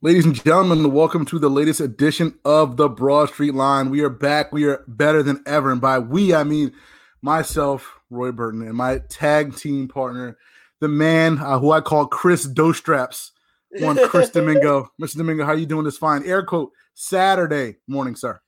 [0.00, 3.90] Ladies and gentlemen, welcome to the latest edition of the Broad Street Line.
[3.90, 4.52] We are back.
[4.52, 5.72] We are better than ever.
[5.72, 6.72] And by we, I mean
[7.20, 10.38] myself, Roy Burton, and my tag team partner,
[10.78, 13.32] the man uh, who I call Chris Dostraps,
[13.80, 14.90] one Chris Domingo.
[15.00, 15.18] Mr.
[15.18, 16.24] Domingo, how you doing this fine?
[16.24, 18.40] Air quote, Saturday morning, sir.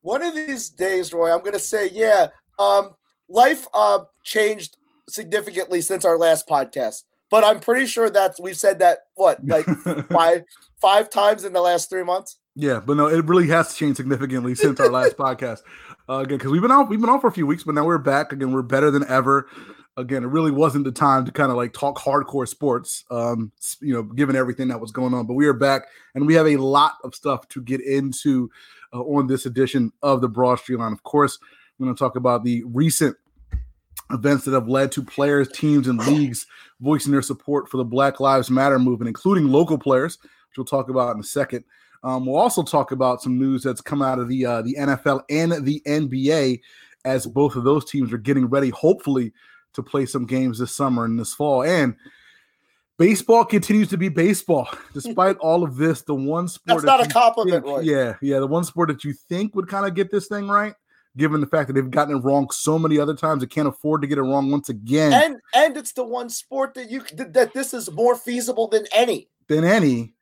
[0.00, 2.94] one of these days, Roy, I'm gonna say, yeah, um,
[3.28, 4.76] life uh changed
[5.08, 7.02] significantly since our last podcast.
[7.30, 9.66] But I'm pretty sure that we've said that what like
[10.10, 10.44] five
[10.80, 12.38] five times in the last three months.
[12.54, 15.58] Yeah, but no, it really has changed significantly since our last podcast.
[16.08, 17.84] Uh, again, because we've been out, we've been out for a few weeks, but now
[17.84, 18.50] we're back again.
[18.50, 19.46] We're better than ever.
[19.98, 23.92] Again, it really wasn't the time to kind of like talk hardcore sports, um, you
[23.92, 25.26] know, given everything that was going on.
[25.26, 25.82] But we are back,
[26.14, 28.48] and we have a lot of stuff to get into
[28.92, 30.92] uh, on this edition of the Broad Street Line.
[30.92, 31.38] Of course,
[31.78, 33.16] we're going to talk about the recent
[34.10, 36.46] events that have led to players, teams, and leagues
[36.80, 40.88] voicing their support for the Black Lives Matter movement, including local players, which we'll talk
[40.88, 41.64] about in a second.
[42.04, 45.24] Um, we'll also talk about some news that's come out of the uh, the NFL
[45.28, 46.60] and the NBA,
[47.04, 49.32] as both of those teams are getting ready, hopefully,
[49.74, 51.62] to play some games this summer and this fall.
[51.62, 51.96] And
[52.98, 56.02] baseball continues to be baseball, despite all of this.
[56.02, 57.84] The one sport That's not a compliment, think-.
[57.84, 60.74] Yeah, yeah, the one sport that you think would kind of get this thing right,
[61.16, 64.02] given the fact that they've gotten it wrong so many other times, they can't afford
[64.02, 65.12] to get it wrong once again.
[65.12, 69.28] And and it's the one sport that you that this is more feasible than any.
[69.48, 70.14] than any.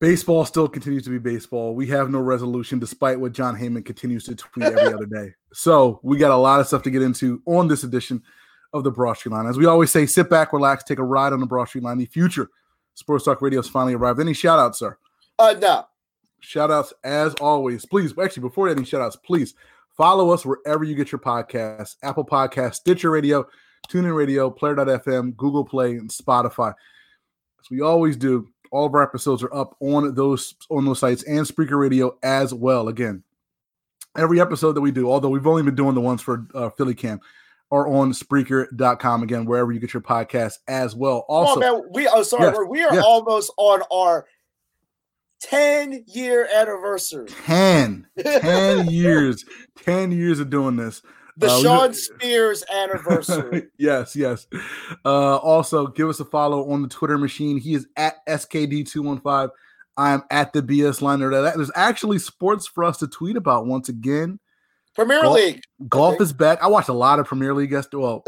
[0.00, 1.74] Baseball still continues to be baseball.
[1.74, 5.32] We have no resolution, despite what Jon Heyman continues to tweet every other day.
[5.52, 8.22] So we got a lot of stuff to get into on this edition
[8.72, 9.46] of the Broad Street Line.
[9.46, 11.96] As we always say, sit back, relax, take a ride on the Broad Street Line.
[11.96, 12.50] The future
[12.94, 14.20] Sports Talk Radio has finally arrived.
[14.20, 14.98] Any shout outs, sir?
[15.38, 15.86] Uh no.
[16.40, 17.86] Shout outs as always.
[17.86, 19.54] Please, actually, before any shout outs, please
[19.96, 23.46] follow us wherever you get your podcasts Apple Podcasts, Stitcher Radio,
[23.88, 26.70] TuneIn Radio, Player.fm, Google Play, and Spotify.
[26.70, 31.22] As we always do, all of our episodes are up on those on those sites
[31.22, 32.88] and Spreaker Radio as well.
[32.88, 33.22] Again,
[34.18, 36.94] every episode that we do, although we've only been doing the ones for uh, Philly
[36.94, 37.20] Cam,
[37.70, 39.22] are on Spreaker.com.
[39.22, 41.24] Again, wherever you get your podcast as well.
[41.28, 43.04] Also, oh man, we oh sorry, Yes, we are yes.
[43.04, 44.26] almost on our
[45.42, 47.28] 10 year anniversary.
[47.44, 49.44] 10, 10 years,
[49.84, 51.00] 10 years of doing this.
[51.36, 53.66] The Uh, Sean Spears anniversary.
[53.78, 54.46] yes, yes.
[55.04, 57.58] Uh, also, give us a follow on the Twitter machine.
[57.58, 59.50] He is at SKD215.
[59.96, 61.30] I am at the BS Liner.
[61.30, 64.40] There's actually sports for us to tweet about once again.
[64.94, 65.62] Premier Well- League.
[65.88, 66.62] Golf is back.
[66.62, 67.98] I watched a lot of Premier League yesterday.
[68.02, 68.24] Well,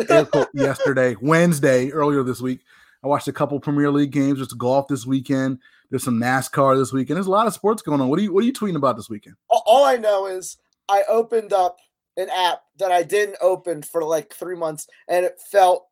[0.55, 2.61] yesterday, Wednesday, earlier this week.
[3.05, 4.39] I watched a couple Premier League games.
[4.39, 5.59] There's golf this weekend.
[5.91, 7.17] There's some NASCAR this weekend.
[7.17, 8.09] There's a lot of sports going on.
[8.09, 9.37] What are you What are you tweeting about this weekend?
[9.49, 10.57] All I know is
[10.89, 11.79] I opened up
[12.17, 15.87] an app that I didn't open for like three months, and it felt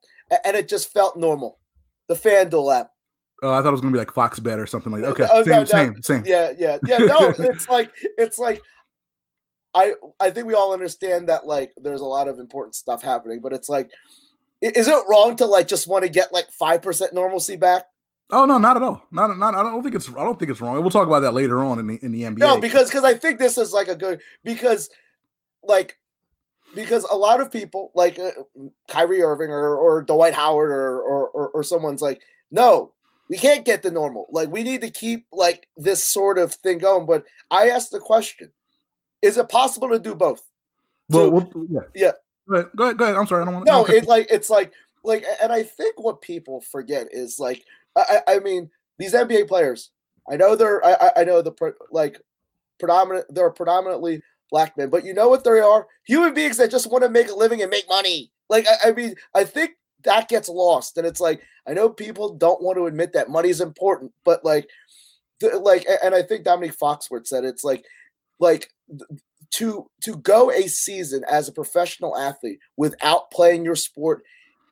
[0.45, 1.59] and it just felt normal.
[2.09, 2.91] The FanDuel app.
[3.43, 5.09] Uh, I thought it was gonna be like Fox Bet or something like that.
[5.11, 5.65] Okay, Oh, same, no, no.
[5.65, 6.23] same, same.
[6.27, 6.99] Yeah, yeah, yeah.
[6.99, 8.63] No, it's like it's like
[9.75, 13.41] I I think we all understand that like there's a lot of important stuff happening,
[13.41, 13.91] but it's like
[14.61, 17.85] is it wrong to like just want to get like five percent normalcy back?
[18.31, 19.03] Oh no, not at all.
[19.11, 19.55] Not, not.
[19.55, 20.09] I don't think it's.
[20.09, 20.81] I don't think it's wrong.
[20.81, 22.39] We'll talk about that later on in the in the NBA.
[22.39, 24.89] No, because because I think this is like a good because
[25.63, 25.99] like
[26.75, 28.31] because a lot of people like uh,
[28.89, 32.93] Kyrie Irving or or Dwight Howard or, or or someone's like no.
[33.31, 34.27] We can't get the normal.
[34.31, 37.07] Like we need to keep like this sort of thing going.
[37.07, 38.51] But I asked the question:
[39.23, 40.43] Is it possible to do both?
[41.09, 42.13] well, so- we'll- yeah, yeah.
[42.47, 42.99] Go ahead, go ahead.
[42.99, 43.17] Go ahead.
[43.17, 43.43] I'm sorry.
[43.43, 43.67] I don't want.
[43.67, 44.73] No, it like it's like
[45.03, 47.65] like, and I think what people forget is like,
[47.97, 49.91] I, I mean, these NBA players.
[50.31, 51.53] I know they're, I, I- I know the
[51.91, 52.21] like
[52.79, 54.23] predominant, they're predominantly
[54.55, 55.89] black men, but you know what they are?
[56.07, 58.31] Human beings that just want to make a living and make money.
[58.49, 59.73] Like I, I mean, I think
[60.05, 63.49] that gets lost, and it's like I know people don't want to admit that money
[63.49, 64.69] is important, but like,
[65.43, 67.85] like, and I think Dominique Foxworth said it's like,
[68.39, 68.71] like
[69.55, 74.23] to to go a season as a professional athlete without playing your sport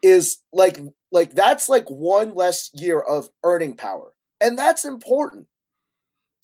[0.01, 0.79] is like
[1.11, 5.47] like that's like one less year of earning power and that's important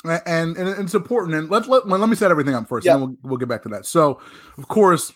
[0.04, 2.96] and and it's important and let, let, let me set everything up first yep.
[2.96, 4.20] and we'll, we'll get back to that so
[4.56, 5.12] of course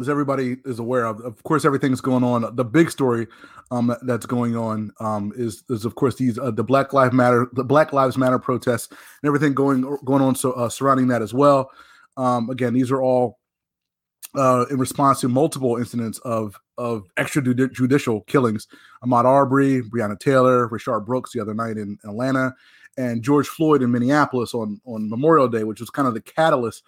[0.00, 3.26] as everybody is aware of of course everything's going on the big story
[3.70, 7.48] um, that's going on um, is is of course these uh, the black lives matter
[7.52, 11.34] the black lives matter protests and everything going going on so uh, surrounding that as
[11.34, 11.70] well
[12.16, 13.38] um, again these are all
[14.34, 18.66] uh, in response to multiple incidents of of extrajudicial killings.
[19.04, 22.54] Ahmaud Arbery, Breonna Taylor, Rayshard Brooks the other night in Atlanta,
[22.96, 26.82] and George Floyd in Minneapolis on on Memorial Day, which was kind of the catalyst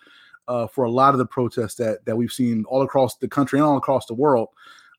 [0.49, 3.59] uh, for a lot of the protests that that we've seen all across the country
[3.59, 4.49] and all across the world.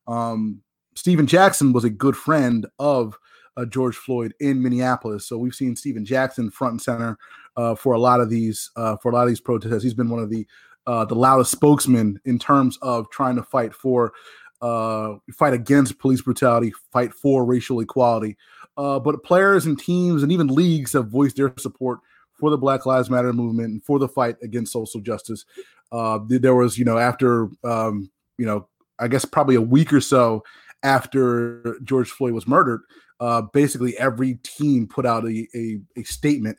[0.07, 0.61] Um,
[0.95, 3.17] Stephen Jackson was a good friend of
[3.57, 7.17] uh, George Floyd in Minneapolis, so we've seen Stephen Jackson front and center
[7.57, 9.83] uh, for a lot of these uh, for a lot of these protests.
[9.83, 10.47] He's been one of the
[10.87, 14.13] uh, the loudest spokesman in terms of trying to fight for
[14.61, 18.37] uh, fight against police brutality, fight for racial equality.
[18.77, 21.99] Uh, but players and teams and even leagues have voiced their support
[22.33, 25.45] for the Black Lives Matter movement and for the fight against social justice.
[25.91, 28.67] Uh, there was, you know, after, um, you know,
[28.99, 30.43] I guess probably a week or so
[30.83, 32.81] after George Floyd was murdered,
[33.19, 36.57] uh, basically every team put out a, a, a statement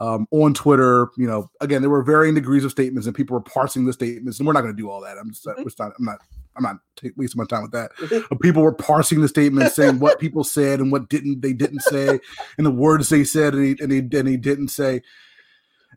[0.00, 1.08] um, on Twitter.
[1.16, 4.38] You know, again, there were varying degrees of statements, and people were parsing the statements.
[4.38, 5.18] And we're not going to do all that.
[5.18, 5.62] I'm just, mm-hmm.
[5.78, 6.18] not, I'm not,
[6.56, 6.76] I'm not
[7.16, 7.94] wasting my time with that.
[7.96, 8.26] Mm-hmm.
[8.28, 11.82] But people were parsing the statements, saying what people said and what didn't they didn't
[11.82, 12.20] say,
[12.56, 15.02] and the words they said and he and he, and he didn't say.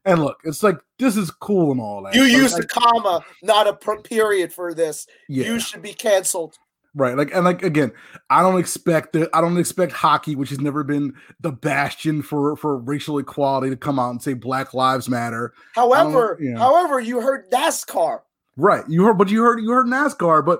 [0.03, 2.15] And look, it's like this is cool and all that.
[2.15, 5.05] You used a comma, not a period for this.
[5.29, 5.45] Yeah.
[5.45, 6.57] You should be canceled.
[6.93, 7.15] Right.
[7.15, 7.93] Like and like again,
[8.29, 12.57] I don't expect that I don't expect hockey, which has never been the bastion for
[12.57, 15.53] for racial equality, to come out and say Black Lives Matter.
[15.73, 16.59] However, you know.
[16.59, 18.21] however, you heard NASCAR.
[18.57, 18.83] Right.
[18.89, 20.59] You heard but you heard you heard NASCAR, but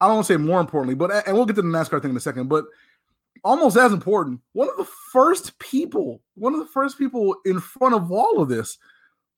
[0.00, 2.10] I don't want to say more importantly, but and we'll get to the NASCAR thing
[2.10, 2.66] in a second, but
[3.42, 7.94] almost as important, one of the first people, one of the first people in front
[7.94, 8.76] of all of this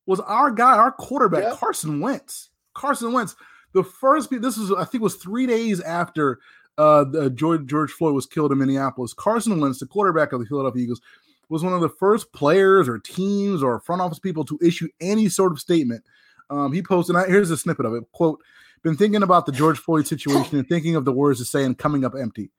[0.07, 1.55] was our guy, our quarterback, yeah.
[1.55, 2.49] Carson Wentz.
[2.75, 3.37] Carson Wentz
[3.73, 6.39] the first this was I think was three days after
[6.79, 9.13] uh, the, George George Floyd was killed in Minneapolis.
[9.13, 11.01] Carson Wentz, the quarterback of the Philadelphia Eagles,
[11.49, 15.29] was one of the first players or teams or front office people to issue any
[15.29, 16.05] sort of statement.
[16.51, 17.17] Um, he posted.
[17.27, 18.05] Here's a snippet of it.
[18.13, 18.41] Quote:
[18.83, 21.77] "Been thinking about the George Floyd situation and thinking of the words to say and
[21.77, 22.51] coming up empty.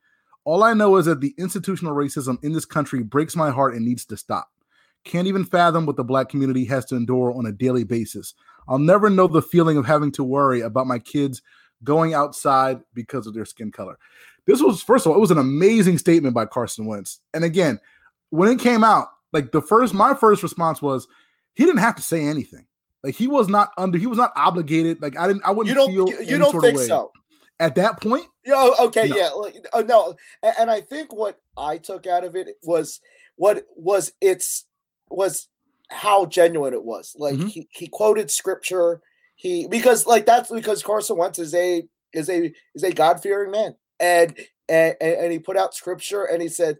[0.46, 3.86] All I know is that the institutional racism in this country breaks my heart and
[3.86, 4.50] needs to stop.
[5.04, 8.34] Can't even fathom what the black community has to endure on a daily basis.
[8.68, 11.42] I'll never know the feeling of having to worry about my kids
[11.84, 13.98] going outside because of their skin color.
[14.46, 17.20] This was, first of all, it was an amazing statement by Carson Wentz.
[17.34, 17.80] And again,
[18.30, 21.08] when it came out, like the first, my first response was
[21.54, 22.66] he didn't have to say anything.
[23.04, 25.02] Like he was not under, he was not obligated.
[25.02, 27.12] Like I didn't, I wouldn't you don't, feel you, you don't think so
[27.60, 28.26] at that point.
[28.46, 29.16] Yeah, okay, no.
[29.16, 29.30] yeah,
[29.74, 33.00] uh, no, and, and I think what I took out of it was
[33.36, 34.66] what was it's
[35.10, 35.48] was
[35.90, 37.16] how genuine it was.
[37.18, 37.48] Like mm-hmm.
[37.48, 39.02] he, he quoted scripture.
[39.36, 41.84] He because like that's because Carson Wentz is a
[42.14, 44.36] is a is a God fearing man, and,
[44.68, 46.78] and and he put out scripture and he said,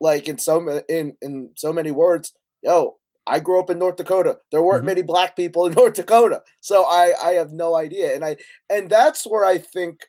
[0.00, 2.32] like in so in in so many words,
[2.62, 4.38] yo, I grew up in North Dakota.
[4.52, 4.86] There weren't mm-hmm.
[4.86, 8.36] many black people in North Dakota, so I I have no idea, and I
[8.68, 10.00] and that's where I think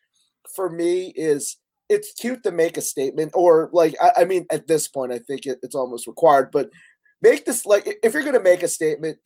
[0.55, 1.57] for me is
[1.89, 5.19] it's cute to make a statement or like I, I mean at this point I
[5.19, 6.69] think it, it's almost required, but
[7.21, 9.17] make this like if you're gonna make a statement,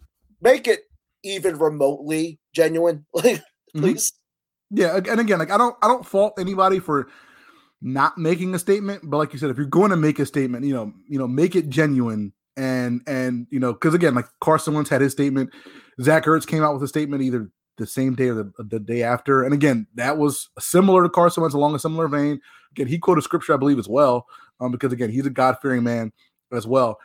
[0.41, 0.81] make it
[1.23, 3.05] even remotely genuine.
[3.13, 3.79] Like, mm-hmm.
[3.79, 4.11] please.
[4.11, 4.81] Mm-hmm.
[4.81, 7.07] Yeah, and again, like I don't I don't fault anybody for
[7.81, 10.65] not making a statement, but like you said, if you're going to make a statement,
[10.65, 14.73] you know, you know, make it genuine and and you know, because again, like Carson
[14.73, 15.49] Wentz had his statement,
[16.01, 19.03] Zach Ertz came out with a statement either the same day or the, the day
[19.03, 22.39] after, and again, that was similar to Carson Wentz along a similar vein.
[22.71, 24.25] Again, he quoted scripture, I believe, as well,
[24.59, 26.11] um, because again, he's a God fearing man
[26.53, 26.97] as well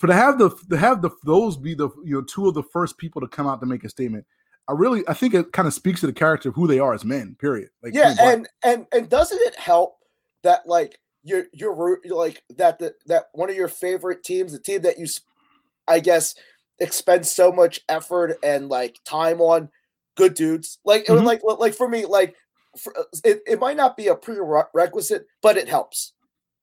[0.00, 2.62] for to have the to have the those be the you know two of the
[2.62, 4.26] first people to come out to make a statement
[4.66, 6.94] i really i think it kind of speaks to the character of who they are
[6.94, 7.70] as men period.
[7.82, 9.98] Like yeah and and and doesn't it help
[10.42, 14.82] that like you're you're like that the, that one of your favorite teams the team
[14.82, 15.06] that you
[15.86, 16.34] i guess
[16.80, 19.68] expend so much effort and like time on
[20.16, 20.78] good dudes?
[20.84, 21.24] Like mm-hmm.
[21.24, 22.34] like like for me like
[22.78, 26.12] for, it, it might not be a prerequisite but it helps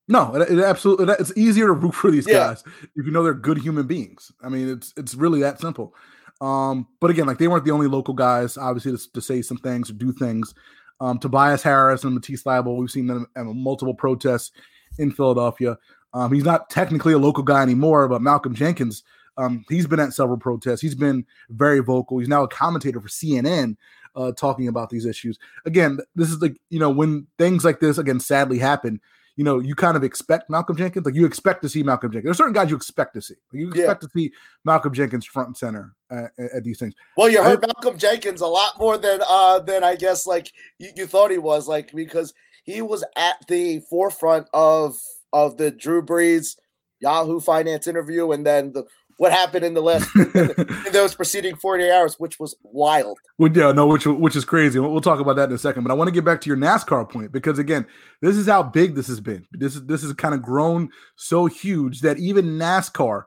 [0.08, 2.34] no, it, it absolutely it's easier to root for these yeah.
[2.34, 2.64] guys
[2.96, 4.32] if you know they're good human beings.
[4.42, 5.94] I mean, it's it's really that simple.
[6.40, 9.58] Um, but again, like they weren't the only local guys, obviously, to, to say some
[9.58, 10.54] things or do things.
[11.00, 14.52] Um, Tobias Harris and Matisse Thybulle, we've seen them at multiple protests
[14.98, 15.78] in Philadelphia.
[16.14, 19.04] Um, he's not technically a local guy anymore, but Malcolm Jenkins,
[19.38, 20.82] um, he's been at several protests.
[20.82, 22.18] He's been very vocal.
[22.18, 23.78] He's now a commentator for CNN
[24.16, 25.38] uh, talking about these issues.
[25.66, 29.00] Again, this is like, you know, when things like this, again, sadly happen,
[29.38, 32.26] you know, you kind of expect Malcolm Jenkins, like you expect to see Malcolm Jenkins.
[32.26, 33.36] There's certain guys you expect to see.
[33.54, 34.08] You expect yeah.
[34.08, 34.32] to see
[34.66, 36.96] Malcolm Jenkins front and center at, at these things.
[37.16, 40.52] Well, you heard I, Malcolm Jenkins a lot more than uh than I guess like
[40.80, 44.98] you, you thought he was, like because he was at the forefront of
[45.32, 46.58] of the Drew Brees
[47.00, 48.86] Yahoo Finance interview, and then the
[49.18, 53.18] what happened in the last in those preceding 48 hours, which was wild.
[53.38, 54.80] Well, yeah, no, which which is crazy.
[54.80, 55.84] We'll, we'll talk about that in a second.
[55.84, 57.86] But I want to get back to your NASCAR point because again,
[58.22, 59.46] this is how big this has been.
[59.52, 63.24] This is this has kind of grown so huge that even NASCAR,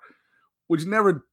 [0.69, 1.27] which never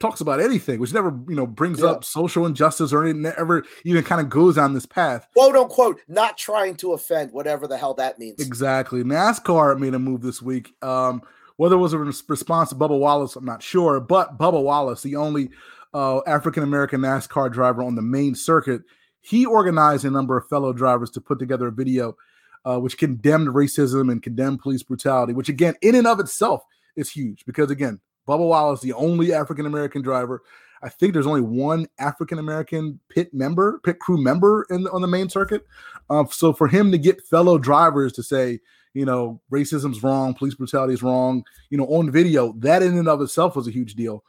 [0.00, 1.86] talks about anything, which never you know brings yeah.
[1.86, 5.28] up social injustice or anything, never even kind of goes on this path.
[5.36, 8.40] Quote unquote, not trying to offend, whatever the hell that means.
[8.40, 9.02] Exactly.
[9.04, 10.72] NASCAR made a move this week.
[10.82, 11.22] Um,
[11.60, 15.16] whether it was a response to Bubba Wallace, I'm not sure, but Bubba Wallace, the
[15.16, 15.50] only
[15.92, 18.80] uh, African American NASCAR driver on the main circuit,
[19.20, 22.16] he organized a number of fellow drivers to put together a video
[22.64, 26.62] uh, which condemned racism and condemned police brutality, which again, in and of itself,
[26.96, 30.42] is huge because again, Bubba Wallace, the only African American driver.
[30.82, 35.02] I think there's only one African American pit member, pit crew member in the, on
[35.02, 35.66] the main circuit.
[36.08, 38.60] Um, so for him to get fellow drivers to say,
[38.94, 43.08] you know, racism's wrong, police brutality is wrong, you know, on video, that in and
[43.08, 44.24] of itself was a huge deal.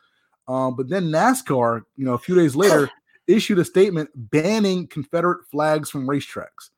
[0.48, 2.90] Um, but then NASCAR, you know, a few days later,
[3.28, 6.70] issued a statement banning Confederate flags from racetracks.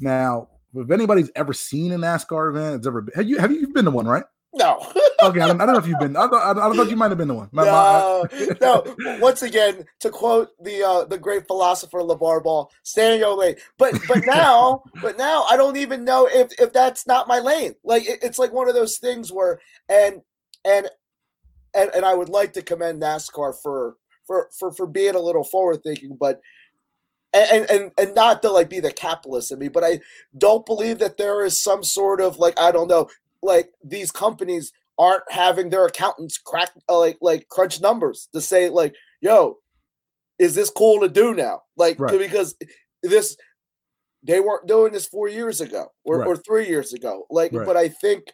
[0.00, 3.68] Now, if anybody's ever seen a NASCAR event, it's ever been, have you have you
[3.68, 4.24] been to one, right?
[4.56, 4.78] No.
[5.22, 6.16] okay, I don't, I don't, know if you've been.
[6.16, 7.50] I, thought, I, I thought you might have been the one.
[7.52, 9.18] My, no, my, no.
[9.20, 13.56] Once again, to quote the uh, the great philosopher LeVar Ball, stay in your lane.
[13.76, 17.74] But but now, but now I don't even know if if that's not my lane.
[17.84, 19.60] Like it, it's like one of those things where
[19.90, 20.22] and
[20.64, 20.88] and
[21.74, 23.96] and and I would like to commend NASCAR for
[24.26, 26.40] for for for being a little forward thinking, but
[27.34, 30.00] and, and and not to like be the capitalist in me, but I
[30.38, 33.08] don't believe that there is some sort of like I don't know
[33.42, 38.68] like these companies aren't having their accountants crack uh, like like crunch numbers to say
[38.68, 39.58] like yo
[40.38, 42.18] is this cool to do now like right.
[42.18, 42.54] because
[43.02, 43.36] this
[44.22, 46.26] they weren't doing this four years ago or, right.
[46.26, 47.66] or three years ago like right.
[47.66, 48.24] but i think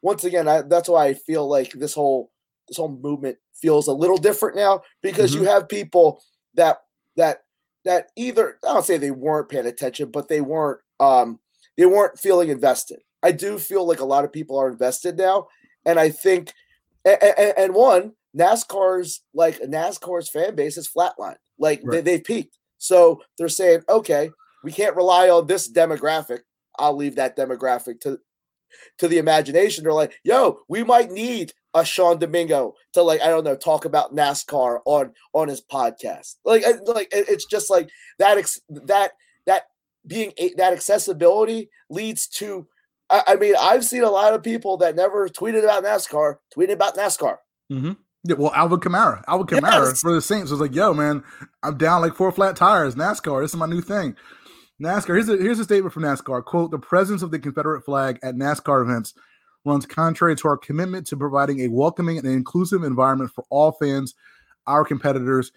[0.00, 2.30] once again I, that's why i feel like this whole
[2.68, 5.44] this whole movement feels a little different now because mm-hmm.
[5.44, 6.22] you have people
[6.54, 6.78] that
[7.16, 7.42] that
[7.84, 11.38] that either i don't say they weren't paying attention but they weren't um
[11.76, 15.48] they weren't feeling invested I do feel like a lot of people are invested now,
[15.84, 16.52] and I think,
[17.04, 22.04] and, and, and one NASCAR's like NASCAR's fan base is flatline, like right.
[22.04, 22.58] they, they've peaked.
[22.78, 24.30] So they're saying, okay,
[24.64, 26.40] we can't rely on this demographic.
[26.78, 28.18] I'll leave that demographic to
[28.98, 29.84] to the imagination.
[29.84, 33.84] They're like, yo, we might need a Sean Domingo to like, I don't know, talk
[33.84, 36.36] about NASCAR on on his podcast.
[36.44, 37.88] Like, like it's just like
[38.18, 38.38] that.
[38.38, 39.12] Ex- that
[39.46, 39.64] that
[40.06, 42.66] being a, that accessibility leads to
[43.12, 46.72] I, I, mean, I've seen a lot of people that never tweeted about NASCAR tweeting
[46.72, 47.36] about NASCAR.
[47.70, 47.92] Mm-hmm.
[48.24, 50.00] Yeah, well, Alvin Kamara, Alvin Kamara yes.
[50.00, 51.24] for the Saints was like, "Yo, man,
[51.62, 52.94] I'm down like four flat tires.
[52.94, 54.16] NASCAR, this is my new thing."
[54.80, 55.14] NASCAR.
[55.14, 56.44] Here's a here's a statement from NASCAR.
[56.44, 59.14] "Quote: The presence of the Confederate flag at NASCAR events
[59.64, 64.14] runs contrary to our commitment to providing a welcoming and inclusive environment for all fans,
[64.68, 65.50] our competitors,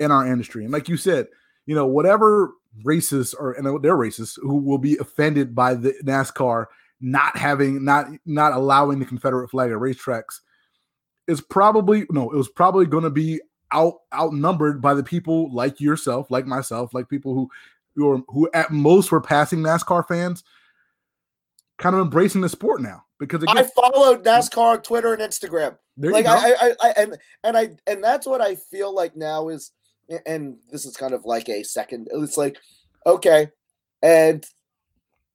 [0.00, 1.26] and our industry." And like you said,
[1.66, 6.66] you know, whatever racists or and they're racists who will be offended by the NASCAR
[7.00, 10.40] not having not not allowing the Confederate flag at racetracks
[11.28, 13.40] is probably no, it was probably going to be
[13.72, 17.50] out outnumbered by the people like yourself, like myself, like people who
[17.94, 20.44] who are, who at most were passing NASCAR fans,
[21.78, 25.76] kind of embracing the sport now because again, I followed NASCAR on Twitter and Instagram.
[25.96, 29.72] like I, I, I, and and I and that's what I feel like now is,
[30.26, 32.08] and this is kind of like a second.
[32.12, 32.58] It's like
[33.06, 33.50] okay,
[34.02, 34.44] and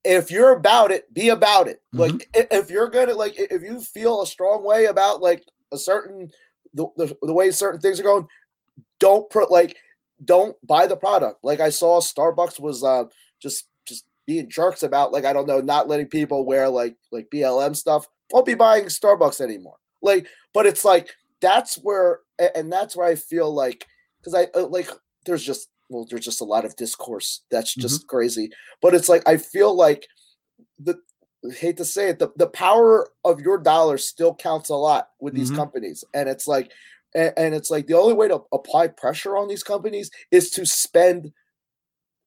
[0.03, 1.81] if you're about it, be about it.
[1.93, 1.99] Mm-hmm.
[1.99, 6.29] Like if you're gonna like if you feel a strong way about like a certain
[6.73, 8.27] the, the, the way certain things are going,
[8.99, 9.77] don't put like
[10.23, 11.43] don't buy the product.
[11.43, 13.05] Like I saw Starbucks was uh
[13.41, 17.29] just just being jerks about like I don't know not letting people wear like like
[17.33, 18.07] BLM stuff.
[18.31, 19.77] Won't be buying Starbucks anymore.
[20.01, 21.09] Like, but it's like
[21.41, 22.19] that's where
[22.55, 23.85] and that's where I feel like
[24.19, 24.89] because I uh, like
[25.25, 28.07] there's just well, there's just a lot of discourse that's just mm-hmm.
[28.07, 28.49] crazy.
[28.81, 30.07] But it's like I feel like
[30.79, 30.99] the
[31.57, 35.33] hate to say it, the, the power of your dollar still counts a lot with
[35.33, 35.57] these mm-hmm.
[35.59, 36.03] companies.
[36.13, 36.71] And it's like
[37.13, 40.65] and, and it's like the only way to apply pressure on these companies is to
[40.65, 41.31] spend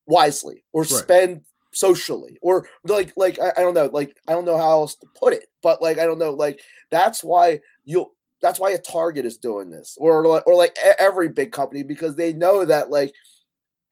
[0.07, 0.91] wisely or Right.
[0.91, 1.41] spend
[1.73, 5.07] socially or like like I, I don't know like I don't know how else to
[5.19, 9.25] put it but like I don't know like that's why you'll that's why a Target
[9.25, 13.13] is doing this or like or like every big company because they know that like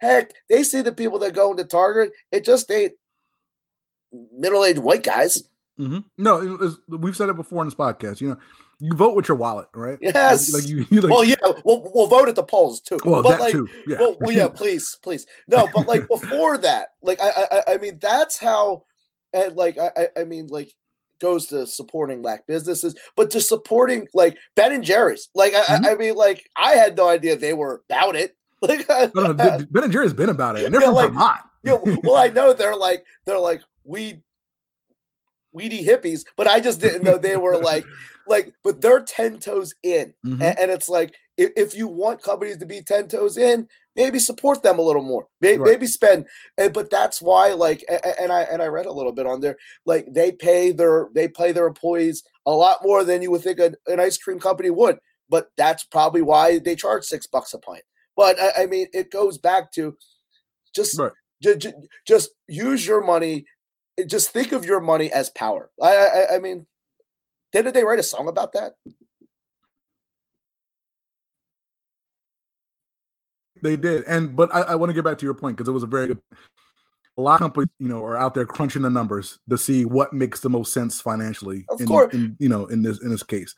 [0.03, 2.93] heck they see the people that go into Target it just ain't
[4.37, 5.43] middle-aged white guys
[5.81, 6.05] Mhm.
[6.19, 8.21] No, it was- we've said it before in this podcast.
[8.21, 8.37] You know,
[8.79, 9.99] you vote with your wallet, right?
[10.03, 10.53] Yes.
[10.53, 13.31] Like, you, you like, well yeah we'll, we'll vote at the polls too well, but
[13.31, 13.67] that like too.
[13.87, 13.97] Yeah.
[13.99, 15.25] well, well, yeah, please, please.
[15.49, 18.85] No, but like before that, like I, I, I- mean, that's how,
[19.33, 20.71] and like I, I- I mean, like
[21.23, 25.31] goes to supporting black businesses, but to supporting like Ben and Jerry's.
[25.35, 25.87] Like I, Mhm.
[25.87, 28.37] I, I mean, like I had no idea they were about it.
[28.69, 31.09] Like, I, no, Ben Ben and Jerry's been about it, and they're Yeah, from like-
[31.09, 31.41] Vermont.
[31.65, 34.23] know, well, I know they're like they're like weed,
[35.53, 37.85] weedy hippies, but I just didn't know they were like
[38.27, 40.15] like, but they're ten toes in.
[40.25, 40.41] Mhm.
[40.41, 43.67] A- And, it's like if, if you want companies to be 10 toes in
[43.97, 45.73] maybe support them a little more May- Right.
[45.73, 46.27] maybe spend
[46.59, 49.57] and, but that's why like and i and i read a little bit on there
[49.87, 53.59] like they pay their they pay their employees a lot more than you would think
[53.61, 54.99] an, an ice cream company would
[55.31, 57.83] but that's probably why they charge six bucks a pint
[58.17, 59.97] but i, I mean it goes back to
[60.75, 61.13] just Right.
[61.43, 63.45] ju- ju- just use your money
[63.99, 66.67] eh, just think of your money as power i i, I mean
[67.53, 68.73] didn't they write a song about that
[73.63, 75.73] They did, and but I, I want to get back to your point because it
[75.73, 76.19] was a very good.
[77.19, 80.13] A lot of companies, you know, are out there crunching the numbers to see what
[80.13, 81.67] makes the most sense financially.
[81.69, 82.15] Of in, course.
[82.15, 83.55] in, you know, in this in this case,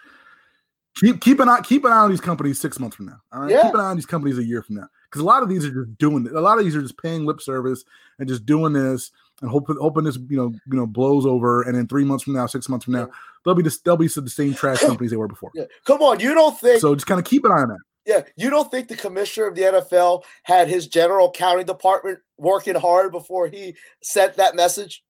[0.96, 3.20] keep keep an eye keep an eye on these companies six months from now.
[3.32, 3.62] All right, Yeah.
[3.62, 5.64] keep an eye on these companies a year from now because a lot of these
[5.64, 7.84] are just doing a lot of these are just paying lip service
[8.18, 9.10] and just doing this
[9.42, 12.34] and hoping hoping this you know you know blows over and in three months from
[12.34, 13.08] now, six months from now,
[13.44, 15.50] they'll be the, they'll be the same trash companies they were before.
[15.54, 17.78] yeah come on you don't think So just kind of keep an eye on that.
[18.06, 22.74] Yeah, you don't think the commissioner of the NFL had his general accounting department working
[22.74, 25.02] hard before he sent that message?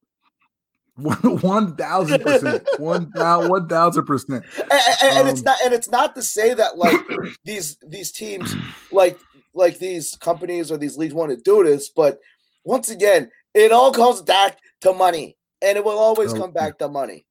[0.97, 4.45] One thousand percent, one one thousand percent.
[4.59, 4.71] And,
[5.03, 7.01] and- and it's Um, not and it's not to say that like
[7.45, 8.55] these these teams
[8.93, 9.19] like
[9.55, 12.19] like these companies or these leagues want to do this, but
[12.65, 16.79] once again, it all comes back to money, and it will always Oh, come back
[16.79, 17.27] to money.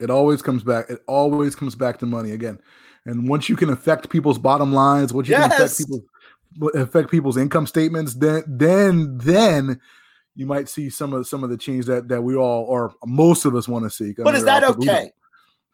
[0.00, 0.88] It always comes back.
[0.88, 2.58] It always comes back to money again.
[3.04, 5.78] And once you can affect people's bottom lines, once you can affect Yes.
[5.78, 6.02] people's
[6.74, 9.80] affect people's income statements, then then then
[10.34, 13.44] you might see some of some of the change that that we all or most
[13.44, 14.14] of us want to see.
[14.16, 15.12] But is that okay?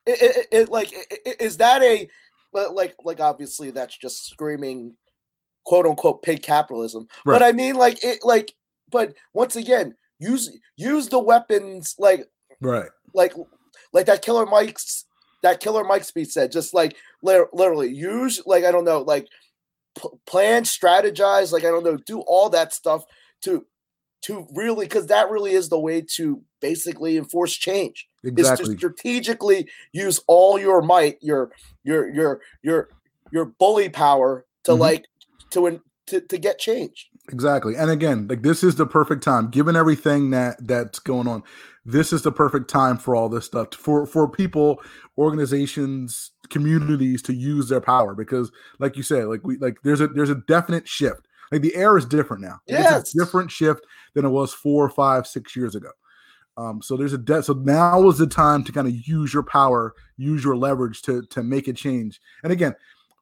[0.07, 0.93] It, it, it- like
[1.41, 2.09] is that a
[2.53, 4.95] like like obviously that's just screaming
[5.65, 7.07] quote unquote pig capitalism.
[7.25, 7.35] Right.
[7.39, 8.55] But I mean like it like
[8.91, 12.27] but once again use use the weapons like
[12.61, 12.89] Right.
[13.15, 13.35] like
[13.93, 15.05] like that killer Mike's
[15.43, 19.29] that killer Mike speech said just like literally use like I don't know like
[19.97, 23.05] p- plan strategize like I don't know do all that stuff
[23.43, 23.65] to
[24.23, 28.63] to really because that really is the way to basically enforce change exactly.
[28.65, 31.51] is to strategically use all your might, your
[31.85, 32.89] your your your
[33.31, 34.79] your bully power to Mhm.
[34.79, 35.05] like
[35.51, 37.09] to to to get change.
[37.31, 37.77] Exactly.
[37.77, 41.43] And again, like this is the perfect time, given everything that that's going on.
[41.85, 44.81] This is the perfect time for all this stuff for for people,
[45.17, 50.09] organizations, communities to use their power because like you said, like we like there's a
[50.09, 51.28] there's a definite shift.
[51.51, 52.59] Like the air is different now.
[52.67, 53.01] Yes.
[53.01, 53.85] It's a different shift
[54.15, 55.91] than it was four, five, six years ago.
[56.57, 57.45] Um, so there's a debt.
[57.45, 61.23] so now is the time to kind of use your power, use your leverage to
[61.27, 62.21] to make a change.
[62.43, 62.75] And again,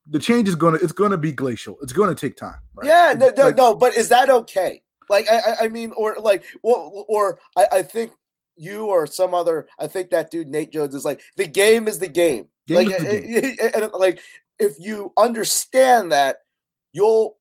[0.09, 1.77] the change is gonna it's gonna be glacial.
[1.83, 2.61] It's gonna take time.
[2.75, 2.87] Right?
[2.87, 4.83] Yeah, no, no, Like- no, but is that okay?
[5.09, 8.13] Like I, I- mean, or like, or, or I, I think
[8.57, 11.99] you or some other, I think that dude Nate Jones is like, the game is
[11.99, 12.49] the game.
[12.67, 14.21] Game like, is the eh, eh, and like,
[14.59, 16.39] if you understand that,
[16.93, 17.36] you'll,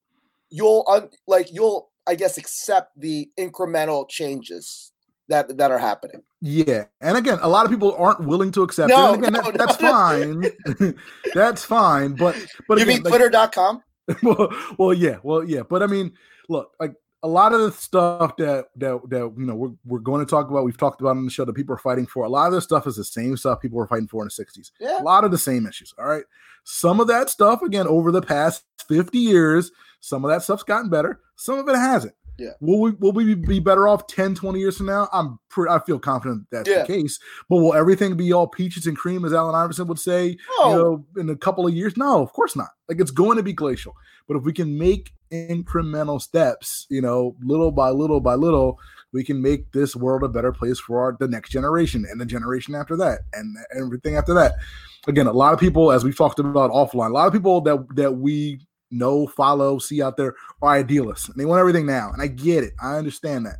[0.56, 4.92] you'll, un, like, you'll, I guess, accept the incremental changes
[5.28, 6.22] that that are happening.
[6.42, 9.16] Yeah, and again, a lot of people aren't willing to accept No, it.
[9.16, 10.96] And again, no, that, that's fine.
[11.34, 12.14] that's fine.
[12.14, 12.36] But
[12.68, 13.82] but you again, mean like- Twitter.com?
[14.24, 15.64] well, well, yeah, well, yeah.
[15.68, 16.14] But I mean,
[16.48, 20.24] look, like a lot of the stuff that that that you know we're, we're going
[20.24, 22.24] to talk about, we've talked about on the show that people are fighting for.
[22.24, 24.44] A lot of this stuff is the same stuff people were fighting for in the
[24.46, 24.70] '60s.
[24.80, 25.02] Yeah.
[25.02, 25.92] A lot of the same issues.
[25.98, 26.26] All right.
[26.66, 29.72] Some of that stuff, again, over the past 50 years,
[30.06, 31.20] some of that stuff's gotten better.
[31.36, 32.14] Some of it hasn't.
[32.38, 32.52] Yeah.
[32.60, 35.08] Will we will we be better off 10, 20 years from now?
[35.12, 36.82] I'm pretty I feel confident that's Yeah.
[36.82, 37.18] the case.
[37.50, 40.70] But will everything be all peaches and cream, as Allen Iverson would say, No.
[40.70, 41.98] you know, in a couple of years?
[41.98, 42.70] No, of course not.
[42.88, 43.96] Like it's going to be glacial.
[44.28, 48.78] But if we can make incremental steps, you know, little by little by little,
[49.14, 52.26] we can make this world a better place for our the next generation and the
[52.26, 54.54] generation after that and everything after that.
[55.08, 57.86] Again, a lot of people, as we talked about offline, a lot of people that
[57.96, 58.60] that we
[58.98, 62.12] know, follow, see out there are idealists and they want everything now.
[62.12, 62.74] And I get it.
[62.82, 63.58] I understand that.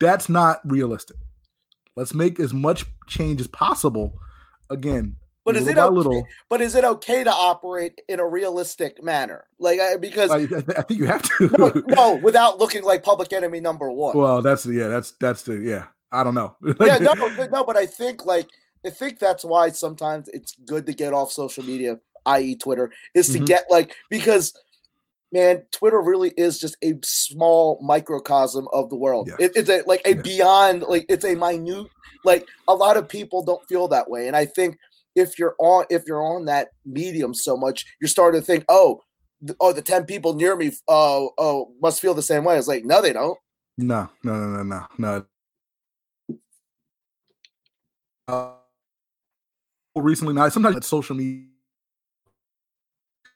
[0.00, 1.16] That's not realistic.
[1.96, 4.18] Let's make as much change as possible.
[4.70, 9.02] Again, but is it okay, little, But is it okay to operate in a realistic
[9.02, 9.46] manner?
[9.58, 11.50] Like because I, I think you have to.
[11.58, 14.16] no, no, without looking like public enemy number one.
[14.16, 15.86] Well, that's yeah, that's that's the yeah.
[16.12, 16.56] I don't know.
[16.80, 18.48] yeah, no, no, but I think like
[18.84, 23.28] I think that's why sometimes it's good to get off social media, i.e., Twitter, is
[23.28, 23.44] to mm-hmm.
[23.46, 24.54] get like because
[25.32, 29.28] man, Twitter really is just a small microcosm of the world.
[29.28, 29.46] Yeah.
[29.46, 30.22] It, it's a like a yeah.
[30.22, 31.86] beyond like it's a minute
[32.24, 34.76] like a lot of people don't feel that way, and I think
[35.14, 39.02] if you're on if you're on that medium so much, you're starting to think, oh,
[39.60, 42.58] oh, the ten people near me, oh, oh, must feel the same way.
[42.58, 43.38] It's like, no, they don't.
[43.78, 45.24] No, no, no, no, no,
[46.28, 46.36] no.
[48.28, 48.52] Uh,
[49.96, 51.46] recently, now sometimes social media,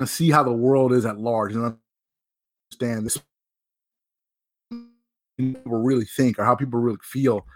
[0.06, 1.76] to see how the world is at large and
[2.70, 3.18] understand this
[5.36, 7.46] people really think or how people really feel.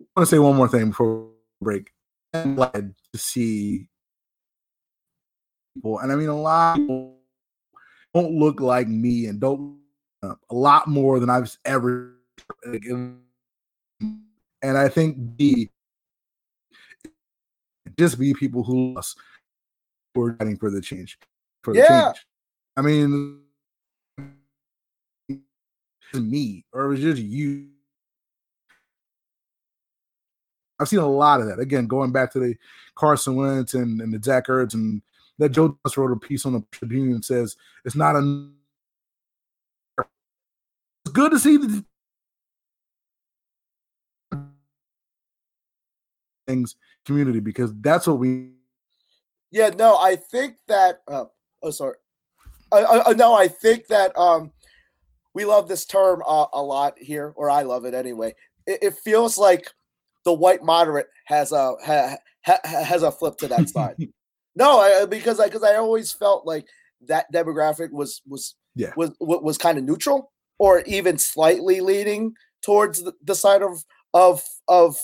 [0.00, 1.28] I want to say one more thing before
[1.60, 1.90] break
[2.32, 3.88] glad to see
[5.74, 6.78] people, and I mean a lot
[8.14, 9.78] don't look like me and don't
[10.22, 12.14] uh, a lot more than I've ever.
[12.64, 13.18] And
[14.62, 15.70] I think be
[17.98, 18.94] just be people who
[20.14, 21.18] were fighting for the change.
[21.62, 22.12] For the yeah.
[22.12, 22.26] change.
[22.76, 23.40] I mean,
[26.14, 27.68] me or it was just you
[30.82, 31.60] I've seen a lot of that.
[31.60, 32.56] Again, going back to the
[32.96, 35.00] Carson Wentz and, and the Zach Ertz and
[35.38, 38.48] that Joe just wrote a piece on the Tribune and says it's not a.
[41.04, 41.84] It's good to see the
[46.48, 46.74] things
[47.06, 48.50] community because that's what we.
[49.52, 51.02] Yeah, no, I think that.
[51.06, 51.26] Uh,
[51.62, 51.96] oh, sorry.
[52.72, 54.50] I, I, no, I think that um,
[55.34, 58.34] we love this term uh, a lot here, or I love it anyway.
[58.66, 59.70] It, it feels like
[60.24, 63.96] the white moderate has a ha, ha, has a flip to that side.
[64.56, 66.66] no, I, because I because I always felt like
[67.06, 73.02] that demographic was was yeah was was kind of neutral or even slightly leaning towards
[73.02, 73.84] the, the side of
[74.14, 74.96] of of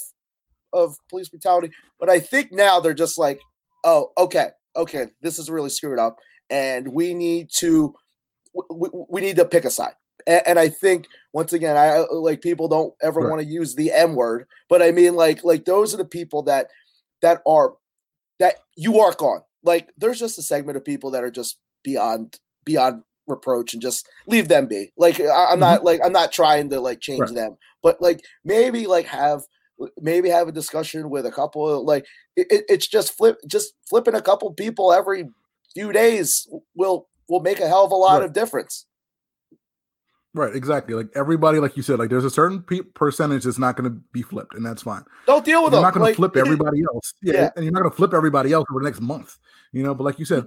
[0.72, 1.70] of police brutality.
[2.00, 3.40] But I think now they're just like,
[3.88, 6.18] oh, okay, okay, this is really screwed up,
[6.50, 7.94] and we need to
[8.70, 9.94] we, we need to pick a side
[10.28, 13.30] and, and I think once again, I like people don't ever right.
[13.30, 16.42] want to use the M word, but I mean like like those are the people
[16.44, 16.68] that
[17.22, 17.74] that are
[18.38, 19.40] that you work on.
[19.64, 24.06] Like there's just a segment of people that are just beyond beyond reproach and just
[24.26, 24.92] leave them be.
[24.96, 25.60] Like I, am mm-hmm.
[25.60, 27.34] not like I'm not trying to like change right.
[27.34, 29.42] them, but like maybe like have
[30.00, 34.14] maybe have a discussion with a couple of like it, it's just flip just flipping
[34.14, 35.28] a couple people every
[35.74, 38.24] few days will will make a hell of a lot right.
[38.24, 38.86] of difference.
[40.34, 40.94] Right, exactly.
[40.94, 43.98] Like everybody, like you said, like there's a certain pe- percentage that's not going to
[44.12, 45.02] be flipped, and that's fine.
[45.26, 45.86] Don't deal with you're them.
[45.86, 47.14] not going like, to flip everybody else.
[47.22, 49.36] Yeah, yeah, and you're not going to flip everybody else over the next month.
[49.72, 50.46] You know, but like you said,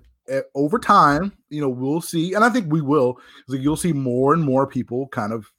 [0.56, 3.20] over time, you know, we'll see, and I think we will.
[3.48, 5.52] Like you'll see more and more people kind of,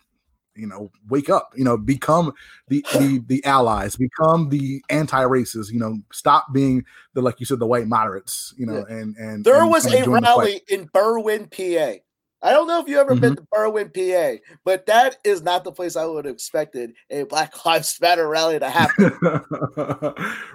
[0.54, 1.52] you know, wake up.
[1.56, 2.32] You know, become
[2.68, 5.70] the the the allies, become the anti-racists.
[5.70, 6.84] You know, stop being
[7.14, 8.54] the like you said, the white moderates.
[8.56, 8.96] You know, yeah.
[8.96, 12.02] and and there and, was a rally in Berwyn, PA
[12.42, 13.20] I don't know if you ever mm-hmm.
[13.20, 17.22] been to Berwyn, PA, but that is not the place I would have expected a
[17.24, 19.12] Black Lives Matter rally to happen.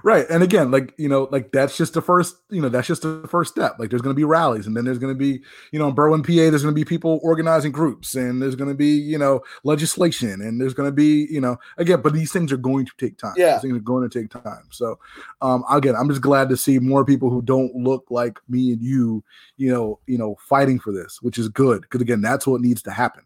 [0.04, 0.26] right.
[0.30, 3.26] And again, like, you know, like that's just the first, you know, that's just the
[3.30, 3.78] first step.
[3.80, 5.96] Like there's going to be rallies and then there's going to be, you know, in
[5.96, 9.18] Berwyn, PA, there's going to be people organizing groups and there's going to be, you
[9.18, 12.86] know, legislation and there's going to be, you know, again, but these things are going
[12.86, 13.34] to take time.
[13.38, 13.54] Yeah.
[13.54, 14.68] These things are going to take time.
[14.72, 15.00] So,
[15.42, 18.82] um, again, I'm just glad to see more people who don't look like me and
[18.82, 19.24] you,
[19.56, 22.62] you know, you know, fighting for this, which is good good because again, that's what
[22.62, 23.24] needs to happen.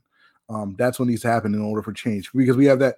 [0.49, 2.97] Um, that's what needs to happen in order for change because we have that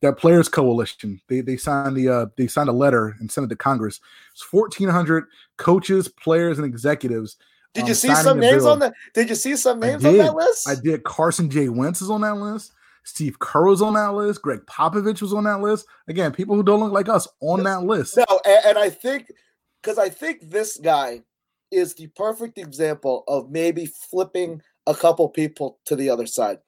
[0.00, 1.20] that players coalition.
[1.28, 4.00] They they signed the uh, they signed a letter and sent it to Congress.
[4.32, 5.24] It's fourteen hundred
[5.56, 7.36] coaches, players, and executives.
[7.72, 8.94] Did um, you see some names on that?
[9.14, 10.68] Did you see some names on that list?
[10.68, 11.04] I did.
[11.04, 11.68] Carson J.
[11.68, 12.72] Wentz is on that list.
[13.02, 14.42] Steve Kerr was on that list.
[14.42, 15.86] Gregg Popovich was on that list.
[16.08, 18.16] Again, people who don't look like us on that list.
[18.16, 19.30] No, and, and I think
[19.82, 21.22] because I think this guy
[21.70, 26.58] is the perfect example of maybe flipping a couple people to the other side.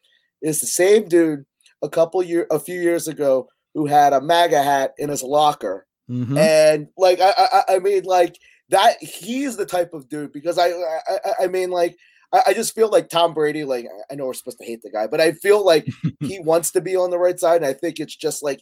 [0.42, 1.44] It's the same dude
[1.82, 5.86] a couple year a few years ago who had a MAGA hat in his locker.
[6.10, 6.38] Mm-hmm.
[6.38, 8.38] And like I, I I mean like
[8.70, 11.96] that he's the type of dude because I, I I mean like
[12.32, 13.64] I, I just feel like Tom Brady.
[13.64, 15.86] Like I know we're supposed to hate the guy, but I feel like
[16.20, 18.60] he wants to be on the right side, and I think it's just like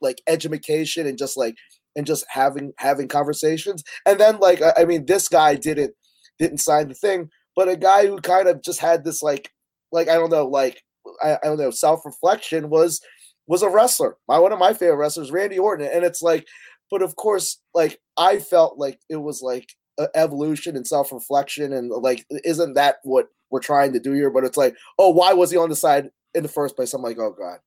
[0.00, 1.56] like education and just like
[1.96, 3.82] and just having having conversations.
[4.06, 5.94] And then like I, I mean, this guy didn't
[6.38, 9.50] didn't sign the thing, but a guy who kind of just had this like
[9.90, 10.82] like I don't know like
[11.22, 13.00] I, I don't know self reflection was
[13.46, 14.16] was a wrestler.
[14.28, 16.46] My one of my favorite wrestlers, Randy Orton, and it's like,
[16.90, 19.74] but of course, like I felt like it was like
[20.14, 24.30] evolution and self reflection, and like, isn't that what we're trying to do here?
[24.30, 26.94] But it's like, oh, why was he on the side in the first place?
[26.94, 27.58] I'm like, oh god.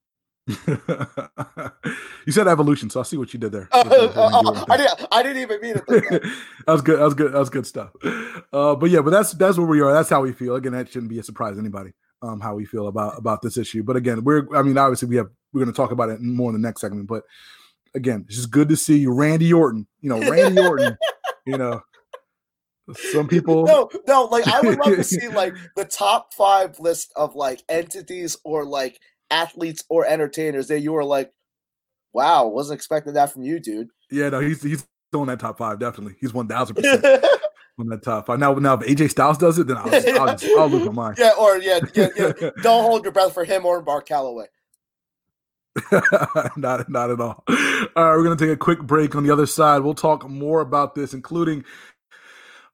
[0.47, 3.67] You said evolution, so I see what you did there.
[3.71, 5.07] Uh, uh, I didn't.
[5.11, 5.85] I didn't even mean it.
[6.67, 6.99] that was good.
[6.99, 7.33] That was good.
[7.33, 7.89] That was good stuff.
[8.53, 9.91] Uh, but yeah, but that's that's where we are.
[9.91, 10.55] That's how we feel.
[10.55, 11.93] Again, that shouldn't be a surprise to anybody.
[12.21, 13.81] Um, how we feel about about this issue.
[13.83, 14.47] But again, we're.
[14.55, 15.29] I mean, obviously, we have.
[15.51, 17.07] We're going to talk about it more in the next segment.
[17.07, 17.23] But
[17.95, 19.87] again, it's just good to see you, Randy Orton.
[20.01, 20.97] You know, Randy Orton.
[21.47, 21.81] You know,
[23.11, 23.65] some people.
[23.65, 24.23] No, no.
[24.23, 28.65] Like I would love to see like the top five list of like entities or
[28.65, 31.31] like athletes or entertainers that you were like,
[32.13, 33.89] wow, wasn't expecting that from you, dude.
[34.11, 36.15] Yeah, no, he's he's on that top five, definitely.
[36.19, 37.05] He's one thousand percent
[37.77, 38.39] on that top five.
[38.39, 40.91] Now, now if AJ Styles does it, then I'll, just, I'll, just, I'll lose my
[40.91, 41.17] mind.
[41.17, 42.31] Yeah, or yeah, yeah, yeah.
[42.61, 44.45] don't hold your breath for him or Mark Calaway.
[46.55, 47.43] not, not at all.
[47.47, 49.15] All right, we're gonna take a quick break.
[49.15, 51.65] On the other side, we'll talk more about this, including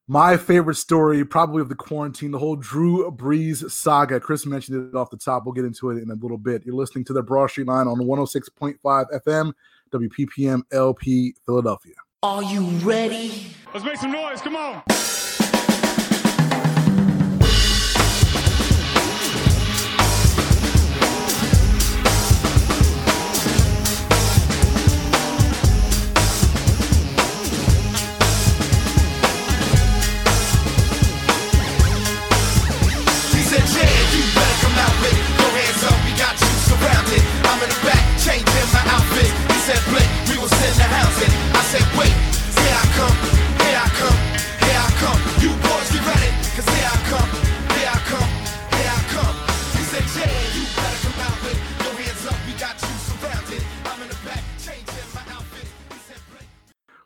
[0.07, 4.19] my favorite story, probably of the quarantine, the whole Drew Brees saga.
[4.19, 5.45] Chris mentioned it off the top.
[5.45, 6.65] We'll get into it in a little bit.
[6.65, 9.53] You're listening to the Broad Street Line on 106.5 FM,
[9.93, 11.95] WPPM LP, Philadelphia.
[12.23, 13.55] Are you ready?
[13.73, 14.41] Let's make some noise.
[14.41, 14.83] Come on.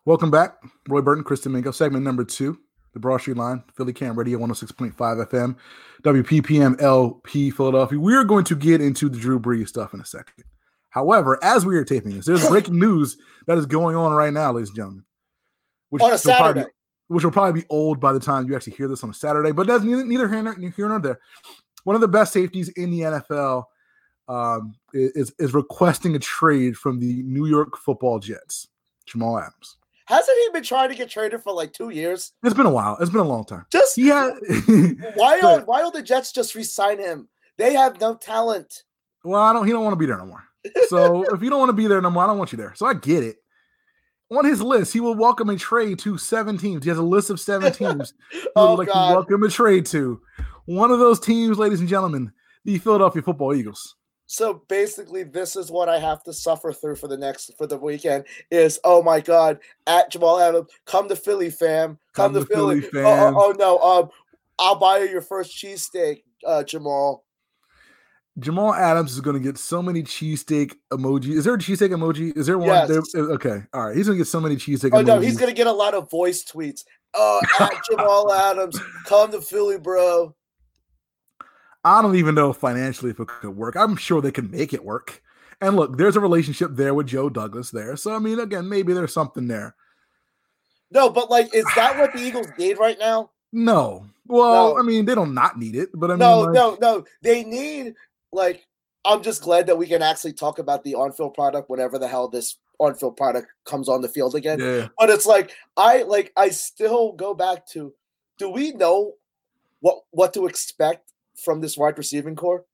[0.05, 0.57] Welcome back.
[0.87, 2.59] Roy Burton, Chris Domingo, segment number two,
[2.93, 5.55] the Broad Street Line, Philly Cam Radio 106.5 FM,
[6.03, 7.99] WPPM LP Philadelphia.
[7.99, 10.45] We are going to get into the Drew Brees stuff in a second.
[10.95, 14.53] However, as we are taping this, there's breaking news that is going on right now,
[14.53, 15.03] ladies and gentlemen.
[15.89, 16.65] Which on a Saturday.
[17.09, 19.51] Which will probably be old by the time you actually hear this on a Saturday,
[19.51, 21.19] but that's neither, neither here, nor, here nor there.
[21.83, 23.65] One of the best safeties in the NFL
[24.27, 28.69] um, is, is requesting a trade from the New York football Jets,
[29.05, 29.77] Jamal Adams.
[30.05, 32.31] Hasn't he been trying to get traded for like two years?
[32.41, 32.97] It's been a while.
[33.01, 33.65] It's been a long time.
[33.69, 34.29] Just yeah.
[35.15, 37.27] why don't why don't the Jets just resign him?
[37.57, 38.83] They have no talent.
[39.23, 39.65] Well, I don't.
[39.65, 40.43] He don't want to be there no more.
[40.87, 42.73] So if you don't want to be there no more, I don't want you there.
[42.75, 43.37] So I get it.
[44.31, 46.83] On his list, he will welcome a trade to seven teams.
[46.83, 48.13] He has a list of seven teams.
[48.31, 49.09] He oh, would like God.
[49.09, 50.21] to welcome a trade to.
[50.65, 52.31] One of those teams, ladies and gentlemen,
[52.63, 53.95] the Philadelphia Football Eagles.
[54.27, 57.77] So basically, this is what I have to suffer through for the next for the
[57.77, 58.25] weekend.
[58.49, 62.81] Is oh my god, at Jamal Adams, come to Philly, fam, come, come to, Philly.
[62.81, 64.09] Philly oh, oh, oh, no, um,
[64.57, 67.23] I'll buy you your first cheesesteak, uh, Jamal.
[68.37, 71.29] Jamal Adams is going to get so many cheesesteak emoji.
[71.29, 72.35] Is there a cheesesteak emoji?
[72.35, 72.67] Is there one?
[72.67, 73.11] Yes.
[73.13, 73.23] There?
[73.23, 73.95] Okay, all right.
[73.95, 74.91] He's going to get so many cheesesteak.
[74.93, 75.05] Oh emojis.
[75.05, 76.83] no, he's going to get a lot of voice tweets.
[77.17, 80.35] Uh, at Jamal Adams, come to Philly, bro.
[81.85, 83.75] I don't even know financially if it could work.
[83.75, 85.21] I'm sure they can make it work.
[85.61, 87.95] And look, there's a relationship there with Joe Douglas there.
[87.95, 89.75] So I mean, again, maybe there's something there.
[90.91, 93.31] No, but like, is that what the Eagles need right now?
[93.51, 94.05] No.
[94.27, 94.79] Well, no.
[94.79, 97.05] I mean, they don't not need it, but I mean, no, like, no, no.
[97.21, 97.93] They need
[98.35, 98.65] like.
[99.07, 102.27] I'm just glad that we can actually talk about the on-field product whenever the hell
[102.27, 104.59] this on-field product comes on the field again.
[104.59, 104.87] Yeah.
[104.97, 107.93] But it's like I like I still go back to,
[108.39, 109.13] do we know
[109.81, 112.65] what what to expect from this wide receiving corps?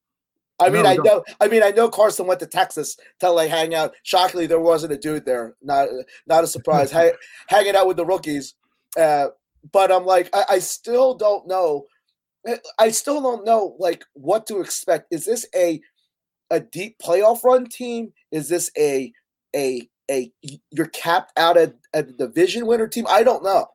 [0.61, 1.23] I mean, no, I know.
[1.39, 3.95] I mean, I know Carson went to Texas to like hang out.
[4.03, 5.55] Shockingly, there wasn't a dude there.
[5.61, 5.89] Not,
[6.27, 6.91] not a surprise.
[6.93, 8.53] ha- hanging out with the rookies.
[8.97, 9.27] Uh,
[9.71, 11.85] but I'm like, I, I still don't know.
[12.79, 15.07] I still don't know like what to expect.
[15.11, 15.81] Is this a
[16.49, 18.13] a deep playoff run team?
[18.31, 19.11] Is this a
[19.55, 20.31] a a
[20.71, 23.05] you're capped out at, the division winner team?
[23.09, 23.67] I don't know.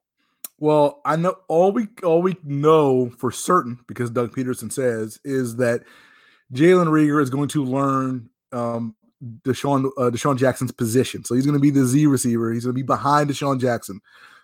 [0.59, 5.57] Well, I know all we all we know for certain because Doug Pederson says is
[5.57, 5.83] that
[6.53, 8.95] Jalen Reagor is going to learn um,
[9.43, 11.25] DeSean uh, DeSean Jackson's position.
[11.25, 12.53] So he's going to be the Z receiver.
[12.53, 14.01] He's going to be behind DeSean Jackson.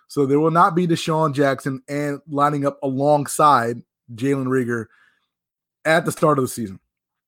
[0.07, 3.81] So there will not be DeSean Jackson and lining up alongside
[4.13, 4.85] Jalen Reagor
[5.85, 6.79] at the start of the season.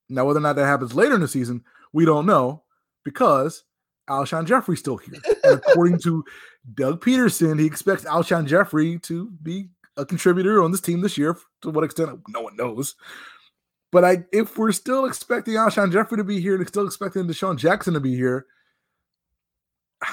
[0.10, 2.64] Now, whether or not that happens later in the season, we don't know
[3.04, 3.64] because
[4.10, 5.20] Alshon Jeffery's still here.
[5.44, 6.24] And according to
[6.74, 11.38] Doug Pederson, he expects Alshon Jeffery to be a contributor on this team this year.
[11.62, 12.96] To what extent, no one knows.
[13.92, 17.58] But I, if we're still expecting Alshon Jeffery to be here and still expecting DeSean
[17.58, 18.46] Jackson to be here,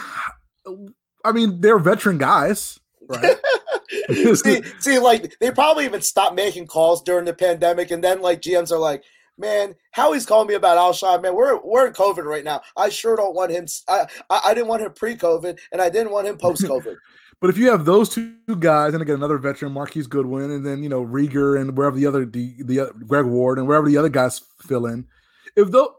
[1.24, 3.36] I mean, they're veteran guys, right?
[4.36, 8.40] see, see, like they probably even stopped making calls during the pandemic, and then like
[8.40, 9.02] GMs are like,
[9.38, 11.22] "Man, Howie's calling me about Alshon.
[11.22, 12.60] Man, we're we're in COVID right now.
[12.76, 13.66] I sure don't want him.
[13.88, 16.96] I I, I didn't want him pre-COVID, and I didn't want him post-COVID."
[17.40, 20.80] But if you have those two guys, and again another veteran, Marquise Goodwin, and then
[20.84, 23.96] you know Reagor and wherever the other the, the uh, Greg Ward and wherever the
[23.96, 25.08] other guys fill in,
[25.56, 25.92] if though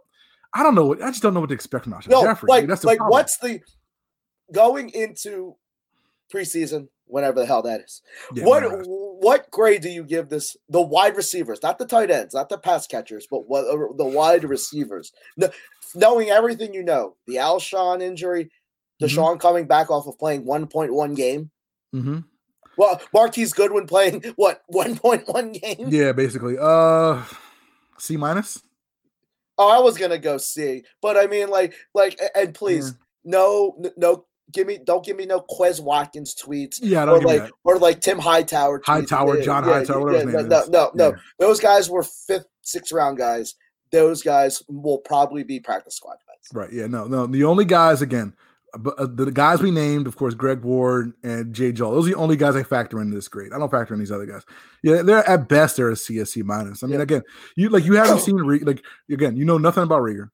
[0.53, 2.47] I don't know, what I just don't know what to expect from Alshon No, Jeffery.
[2.47, 3.11] like That's like problem.
[3.11, 3.59] what's the
[4.53, 5.55] going into
[6.33, 8.02] preseason, whenever the hell that is.
[8.34, 8.84] Yeah, what whatever.
[8.86, 10.58] what grade do you give this?
[10.69, 14.06] The wide receivers, not the tight ends, not the pass catchers, but what uh, the
[14.06, 15.12] wide receivers.
[15.39, 15.52] Kn-
[15.95, 18.49] knowing everything you know, the Alshon injury.
[19.02, 21.52] DeSean coming back off of playing 1.1 game.
[21.93, 22.23] Mhm.
[22.78, 25.88] Well, Marquise Goodwin playing what 1.1 game.
[25.89, 26.58] Yeah, basically.
[26.60, 27.23] Uh,
[27.97, 28.62] C minus.
[29.58, 34.26] Oh, I was gonna go C, but I mean, like, like, and please, no, no,
[34.51, 36.79] give me, don't give me no Quez Watkins tweets.
[36.82, 37.51] Yeah, or don't give me like that.
[37.63, 38.79] or like Tim Hightower.
[38.79, 38.86] tweets.
[38.86, 40.69] Hightower, Yeah, John yeah, Hightower, whatever his yeah, name no, is.
[40.69, 41.15] no, no, Yeah.
[41.39, 43.56] Those guys were fifth, sixth round guys.
[43.91, 46.47] Those guys will probably be practice squad guys.
[46.53, 46.73] Right.
[46.73, 46.88] Yeah.
[46.88, 47.06] No.
[47.06, 47.27] No.
[47.27, 48.34] The only guys again,
[48.79, 51.91] but uh, the guys we named, of course, Greg Ward and Jay Joel.
[51.93, 53.53] Those are the only guys I factor into this grade.
[53.53, 54.41] I don't factor in these other guys.
[54.82, 56.84] Yeah, they're at best they're a CSC minus.
[56.84, 57.21] I mean, again,
[57.56, 60.29] you like you haven't seen Re- like again, you know nothing about Reagor.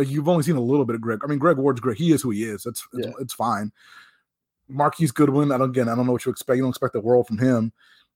[0.00, 1.20] Like you've only seen a little bit of Greg.
[1.22, 1.98] I mean, Greg Ward's great.
[1.98, 2.62] He is who he is.
[2.64, 3.12] That's it's, Yeah.
[3.20, 3.70] it's fine.
[4.68, 5.52] Marquise Goodwin.
[5.52, 5.88] I don't again.
[5.88, 6.56] I don't know what you expect.
[6.56, 7.72] You don't expect the world from him.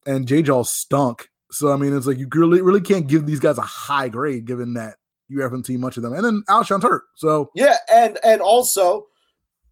[0.07, 1.29] And Jay Joel stunk.
[1.51, 4.45] So I mean, it's like you really really can't give these guys a high grade
[4.47, 4.97] given that
[5.29, 6.13] you haven't seen much of them.
[6.13, 7.03] And then Alshon's hurt.
[7.17, 9.07] So Yeah, and and also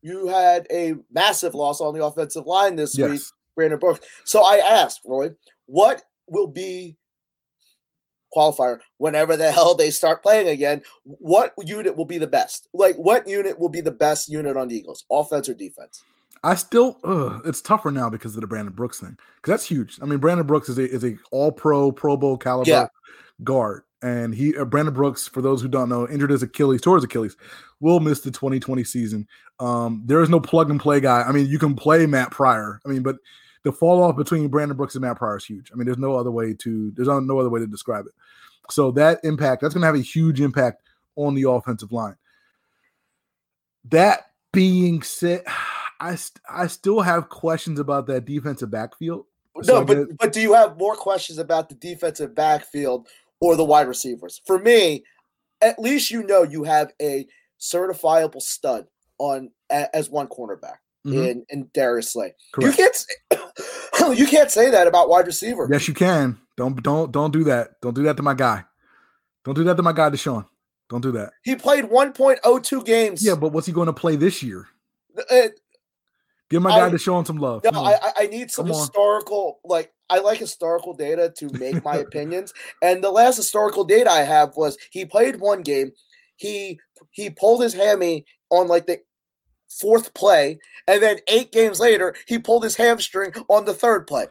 [0.01, 3.21] you had a massive loss on the offensive line this week.
[3.55, 4.01] Brandon Brooks.
[4.25, 5.31] So I asked Roy,
[5.67, 6.97] what will be
[8.35, 10.83] qualifier whenever the hell they start playing again?
[11.05, 12.69] What unit will be the best?
[12.73, 16.03] Like, what unit will be the best unit on the Eagles, offense or defense?
[16.45, 19.17] I still, ugh, it's tougher now because of the Brandon Brooks thing.
[19.37, 19.99] Because that's huge.
[20.03, 22.87] I mean, Brandon Brooks is a is a All Pro, Pro Bowl caliber Yeah.
[23.45, 26.97] guard, and he uh, Brandon Brooks, for those who don't know, injured his Achilles, tore
[26.97, 27.37] his Achilles,
[27.79, 29.29] will miss the 2020 season.
[29.61, 31.23] Um, there is no plug and play guy.
[31.23, 32.81] I mean, you can play Matt Pryor.
[32.85, 33.17] I mean, but
[33.65, 35.71] the fall off between Brandon Brooks and Matt Pryor is huge.
[35.73, 38.13] I mean, there's no other way to there's no other way to describe it.
[38.71, 40.83] So that impact that's going to have a huge impact
[41.17, 42.17] on the offensive line.
[43.91, 45.45] That being said,
[46.01, 49.27] I st- I still have questions about that defensive backfield.
[49.63, 53.09] So No, but guess- but do you have more questions about the defensive backfield
[53.41, 54.41] or the wide receivers?
[54.47, 55.05] For me,
[55.61, 57.27] at least you know you have a
[57.61, 58.87] certifiable stud
[59.19, 61.29] on as one cornerback Mhm.
[61.31, 62.35] in in Darius Slay.
[62.61, 63.15] You can't say,
[64.15, 65.69] you can't say that about wide receiver.
[65.71, 66.39] Yes, you can.
[66.57, 67.81] Don't don't don't do that.
[67.81, 68.65] Don't do that to my guy.
[69.45, 70.47] Don't do that to my guy DeSean.
[70.89, 71.33] Don't do that.
[71.43, 73.25] He played 1.02 games.
[73.25, 74.67] Yeah, but what's he going to play this year?
[75.31, 75.49] Uh,
[76.51, 77.65] Give my I- guy DeSean some love.
[77.65, 77.87] no, on.
[77.87, 78.81] I, I- I need some Come on.
[78.83, 82.53] historical, like I like historical data to make my opinions.
[82.83, 85.93] And the last historical data I have was he played one game,
[86.37, 86.79] he
[87.11, 89.01] he pulled his hammy on like the
[89.81, 94.27] fourth play, and then eight games later he pulled his hamstring on the third play.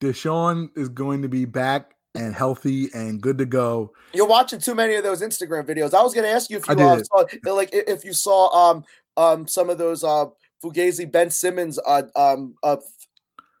[0.00, 3.92] DeSean is going to be back and healthy and good to go.
[4.12, 5.94] You're watching too many of those Instagram videos.
[5.94, 8.84] I was going to ask you if you uh, saw, like if you saw um
[9.16, 10.26] um some of those uh
[10.62, 12.76] Fugazi Ben Simmons uh um uh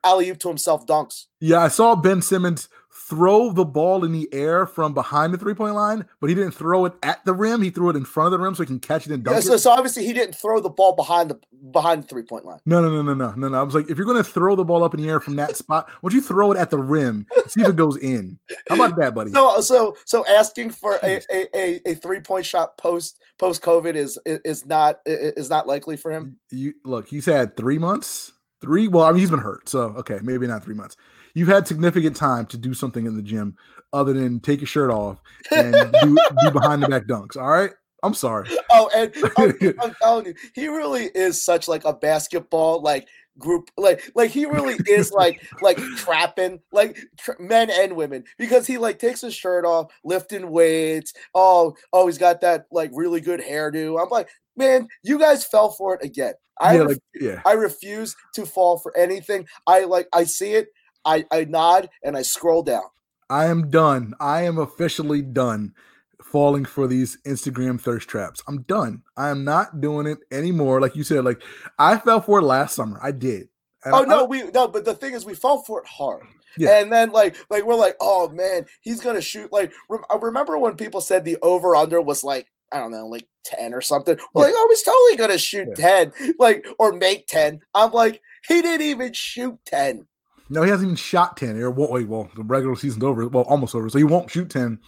[0.04, 1.26] alley oop to himself dunks.
[1.40, 5.54] Yeah, I saw Ben Simmons throw the ball in the air from behind the three
[5.54, 7.62] point line, but he didn't throw it at the rim.
[7.62, 9.36] He threw it in front of the rim so he can catch it and dunk
[9.36, 9.58] Yeah, so, it.
[9.58, 11.38] so obviously he didn't throw the ball behind the
[11.70, 12.58] behind the three point line.
[12.66, 13.58] No, no, no, no, no, no, no.
[13.58, 15.36] I was like, if you're going to throw the ball up in the air from
[15.36, 17.26] that spot, why don't you throw it at the rim?
[17.48, 18.38] See if it goes in.
[18.68, 19.30] How about that, buddy?
[19.32, 23.94] So so so asking for a a, a, a three point shot post post COVID
[23.94, 26.36] is is not is not likely for him.
[26.50, 28.32] you look, he's had three months.
[28.62, 30.96] Three, well, I mean, he's been hurt, so okay, maybe not three months.
[31.36, 33.58] You've had significant time to do something in the gym
[33.92, 35.20] other than take your shirt off
[35.54, 37.36] and do, do behind the back dunks.
[37.36, 37.72] All right,
[38.02, 38.48] I'm sorry.
[38.78, 43.08] Oh, and oh, I'm, I'm telling you, he really is such like a basketball like
[43.38, 48.66] group like like he really is like like trapping like tra- men and women because
[48.66, 51.14] he like takes his shirt off lifting weights.
[51.34, 54.02] Oh oh he's got that like really good hairdo.
[54.02, 56.34] I'm like man you guys fell for it again.
[56.60, 59.46] I yeah, ref- like yeah, i refuse to fall for anything.
[59.66, 60.68] I like i see it
[61.06, 62.82] i i nod and i scroll down
[63.28, 64.14] I am done.
[64.20, 65.74] I am officially done
[66.22, 68.40] falling for these Instagram thirst traps.
[68.46, 69.02] I'm done.
[69.16, 70.80] I am not doing it anymore.
[70.80, 71.42] Like you said, like
[71.76, 73.00] I fell for it last summer.
[73.02, 73.48] I did.
[73.84, 76.22] And Oh I- no, we no, but the thing is, we fell for it hard.
[76.56, 76.78] Yeah.
[76.78, 79.52] And then like like we're like, oh man, he's gonna shoot.
[79.52, 83.08] Like rem- I remember when people said the over under was like I don't know,
[83.08, 84.16] like ten or something.
[84.34, 84.46] We're Yeah.
[84.46, 85.84] like, oh, he's totally gonna shoot Yeah.
[86.14, 87.58] ten, like or make ten.
[87.74, 90.06] I'm like, he didn't even shoot ten.
[90.48, 91.56] No, he hasn't even shot 10.
[91.58, 93.26] Or well, wait, well, the regular season's over.
[93.28, 93.88] Well, almost over.
[93.88, 94.78] So he won't shoot 10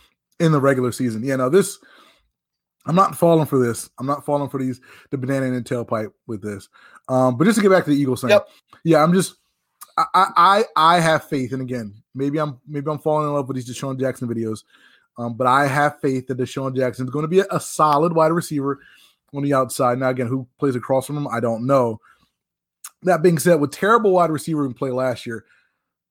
[0.41, 1.25] in the regular season.
[1.25, 1.79] Yeah, no, this
[2.87, 3.91] I'm not falling for this.
[3.99, 4.81] I'm not falling for these
[5.11, 6.69] the banana and the tailpipe with this.
[7.09, 8.49] Um, but just to get back to the Eagles thing, Yep.
[8.85, 9.37] yeah, I'm just
[9.97, 13.49] I, I I I have faith, and again, maybe I'm maybe I'm falling in love
[13.49, 14.65] with these DeSean Jackson videos.
[15.19, 18.13] Um, but I have faith that DeSean Jackson is going to be a, a solid
[18.15, 18.79] wide receiver
[19.35, 19.99] on the outside.
[19.99, 22.01] Now, again, who plays across from him, I don't know.
[23.03, 25.45] That being said, with terrible wide receiver in play last year,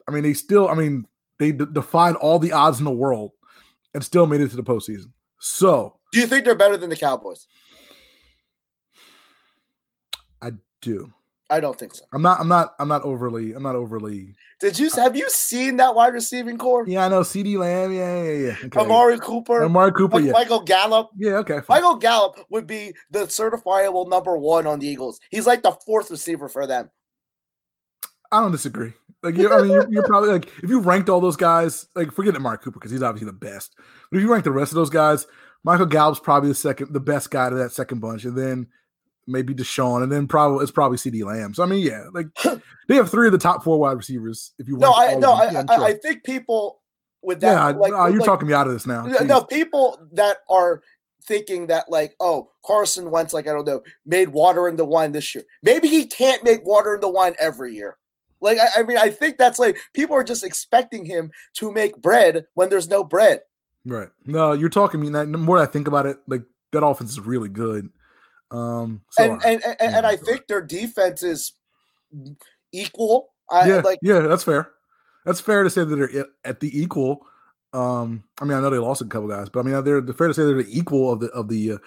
[0.07, 1.05] I mean, they still, I mean,
[1.39, 3.31] they d- defied all the odds in the world
[3.93, 5.11] and still made it to the postseason.
[5.39, 7.47] So Do you think they're better than the Cowboys?
[10.41, 11.13] I do.
[11.49, 12.03] I don't think so.
[12.11, 12.41] I'm not.
[12.41, 12.75] I'm not.
[12.77, 13.53] I'm not overly.
[13.53, 14.35] I'm not overly.
[14.59, 16.85] Did you uh, have you seen that wide receiving corps?
[16.87, 17.21] Yeah, I know.
[17.21, 17.93] CeeDee Lamb.
[17.93, 18.55] Yeah, yeah, yeah.
[18.65, 18.79] Okay.
[18.79, 20.19] Amari Cooper, Amari Cooper.
[20.19, 20.33] Yeah.
[20.33, 21.09] Michael Gallup.
[21.17, 21.37] Yeah.
[21.37, 21.61] Okay.
[21.61, 21.81] fine.
[21.81, 25.19] Michael Gallup would be the certifiable number one on the Eagles.
[25.29, 26.89] He's like the fourth receiver for them.
[28.29, 28.93] I don't disagree.
[29.23, 32.11] Like, you I mean, you're, you're probably like if you ranked all those guys, like
[32.11, 33.73] forget Amari Cooper because he's obviously the best.
[34.11, 35.25] But if you rank the rest of those guys,
[35.63, 38.67] Michael Gallup's probably the second, the best guy to that second bunch, and then
[39.27, 41.53] maybe DeSean, and then probably it's probably CeeDee Lamb.
[41.53, 42.27] So I mean, yeah, like
[42.87, 44.53] they have three of the top four wide receivers.
[44.57, 45.51] If you No, I no, I.
[45.51, 45.85] Yeah, I, sure.
[45.85, 46.81] I think people
[47.21, 49.05] with that, yeah, like, you're like- talking me out of this now.
[49.05, 50.81] No, no, people that are
[51.23, 55.35] thinking that like, oh, Carson Wentz, like I don't know, made water into wine this
[55.35, 55.43] year.
[55.61, 57.97] Maybe he can't make water into wine every year.
[58.39, 62.01] Like I, I mean, I think that's like people are just expecting him to make
[62.01, 63.41] bread when there's no bread.
[63.85, 64.09] Right.
[64.25, 65.09] No, you're talking me.
[65.09, 67.89] The more I think about it, like that offense is really good.
[68.51, 71.53] Um, so and, and and and I think their defense is
[72.71, 73.29] equal.
[73.49, 74.71] I yeah, like yeah, that's fair.
[75.25, 77.25] That's fair to say that they're at- the equal.
[77.73, 80.29] Um, I mean, I know they lost a couple guys, but I mean, they're, fair
[80.29, 81.77] to say they're the equal of the of the uh,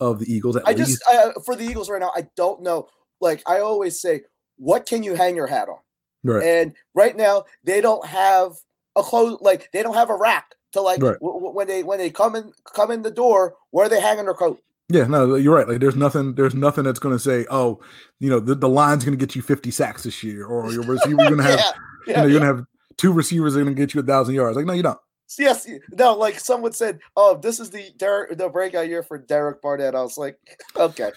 [0.00, 0.56] of the Eagles.
[0.56, 0.90] At I least.
[0.90, 2.88] just I, for the Eagles right now, I don't know.
[3.20, 4.22] Like I always say,
[4.56, 5.78] what can you hang your hat on?
[6.24, 6.42] right.
[6.42, 8.54] And right now, they don't have
[8.96, 9.38] a close.
[9.40, 11.14] Like they don't have a rack to like Right.
[11.20, 13.54] w- w- when they when they come in come in the door.
[13.70, 14.60] Where are they hanging their coat?
[14.90, 15.68] Yeah, no, you're right.
[15.68, 16.34] Like, there's nothing.
[16.34, 17.80] There's nothing that's going to say, oh,
[18.20, 20.82] you know, the, the line's going to get you 50 sacks this year, or your
[20.82, 21.72] receiver going to have, yeah,
[22.06, 22.66] you yeah, know, you're going to have
[22.96, 24.56] two receivers that are going to get you a thousand yards.
[24.56, 24.98] Like, no, you don't.
[25.38, 26.14] yes, no.
[26.14, 29.94] Like someone said, oh, this is the Derek, the breakout year for Derek Barnett.
[29.94, 30.38] I was like,
[30.76, 31.12] okay.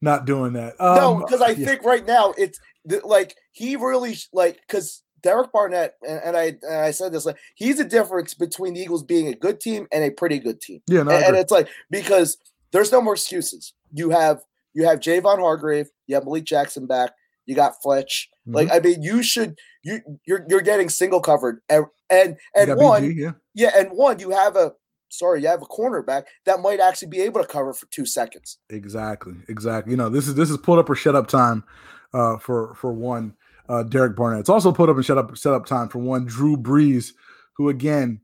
[0.00, 0.74] Not doing that.
[0.80, 1.66] no, Um, because I yeah.
[1.66, 2.58] think right now it's
[3.04, 7.36] like he really like because Derek Barnett and, and I and I said this like
[7.54, 10.80] he's a difference between the Eagles being a good team and a pretty good team,
[10.86, 12.38] Yeah, no, and, and it's like because
[12.72, 13.72] there's no more excuses.
[13.92, 14.42] You have
[14.72, 17.12] you have Javon Hargrave, you have Malik Jackson back,
[17.46, 18.28] you got Fletch.
[18.46, 18.76] Like Mm-hmm.
[18.76, 23.16] I mean, you should you you're you're getting single covered and and, and one BG,
[23.16, 23.32] yeah.
[23.54, 24.72] yeah and one you have a
[25.08, 28.58] sorry you have a cornerback that might actually be able to cover for two seconds.
[28.70, 29.92] Exactly, exactly.
[29.92, 31.64] You know, this is this is put up or shut up time
[32.12, 33.34] uh, for for one
[33.68, 34.40] uh, Derek Barnett.
[34.40, 37.12] It's also put up and shut up set up time for one Drew Brees,
[37.54, 38.20] who again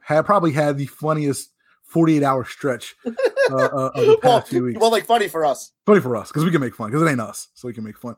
[0.00, 1.52] had probably had the funniest
[1.84, 2.96] 48 hour stretch
[3.50, 4.80] uh, uh, of the well, few weeks.
[4.80, 5.72] well, like funny for us.
[5.86, 7.84] Funny for us because we can make fun because it ain't us, so we can
[7.84, 8.14] make fun.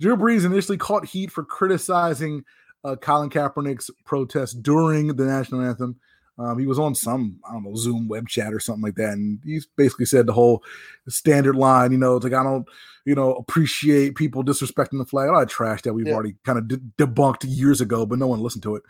[0.00, 2.44] Drew Brees initially caught heat for criticizing
[2.84, 5.96] uh, Colin Kaepernick's protest during the national anthem.
[6.38, 9.14] Um, he was on some I don't know Zoom web chat or something like that,
[9.14, 10.62] and he basically said the whole
[11.08, 11.90] standard line.
[11.90, 12.64] You know, it's like I don't,
[13.04, 15.28] you know, appreciate people disrespecting the flag.
[15.28, 16.14] All that trash that we've Yeah.
[16.14, 18.84] already kind of de- debunked years ago, but no one listened to it.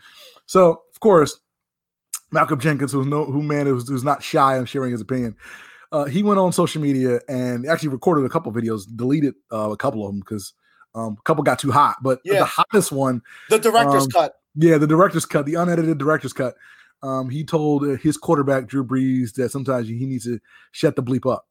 [0.45, 1.39] So of course,
[2.31, 5.35] Malcolm Jenkins, who's no who man who's, who's not shy on sharing his opinion,
[5.91, 9.77] uh, he went on social media and actually recorded a couple videos, deleted uh, a
[9.77, 10.53] couple of them because
[10.95, 11.97] um, a couple got too hot.
[12.01, 12.39] But Yeah.
[12.39, 14.33] the hottest one, The director's Um, cut.
[14.55, 16.55] yeah, the director's cut, the unedited director's cut.
[17.01, 20.39] Um, he told uh, his quarterback Drew Brees that sometimes he needs to
[20.73, 21.47] shut the bleep up,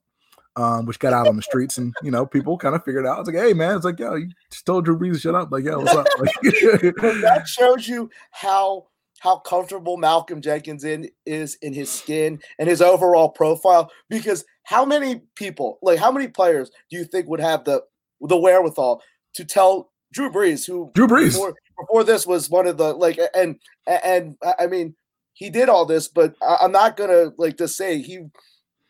[0.55, 3.19] um, which got out on the streets, and you know people kind of figured out.
[3.19, 5.51] It's like, hey man, it's like, yo, you just told Drew Brees to shut up.
[5.51, 6.05] Like, yeah, what's up?
[6.19, 8.87] Like, that shows you how
[9.19, 13.91] how comfortable Malcolm Jenkins in is in his skin and his overall profile.
[14.09, 17.83] Because how many people, like how many players, do you think would have the
[18.21, 19.01] the wherewithal
[19.35, 21.33] to tell Drew Brees, who Drew Brees.
[21.33, 24.95] before, before this was one of the like, and and I mean
[25.33, 28.25] he did all this, but I'm not gonna like just say he.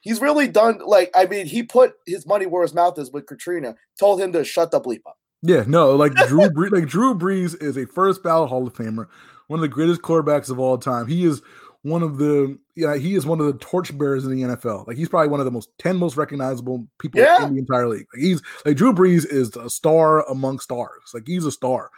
[0.01, 3.25] He's really done like I mean he put his money where his mouth is with
[3.25, 3.75] Katrina.
[3.99, 5.17] Told him to shut the bleep up.
[5.41, 9.07] Yeah, no, like Drew Brees, like Drew Brees is a first ballot Hall of Famer
[9.50, 11.06] one of the greatest quarterbacks of all time.
[11.08, 11.41] He is
[11.82, 14.88] one of the yeah, he is one of the torchbearers in the NFL.
[14.88, 17.45] Like he's probably one of the most ten most recognizable people Yeah.
[17.45, 18.06] in the entire league.
[18.14, 21.12] Like he's like Drew Brees is a star among stars.
[21.14, 21.89] Like he's a star.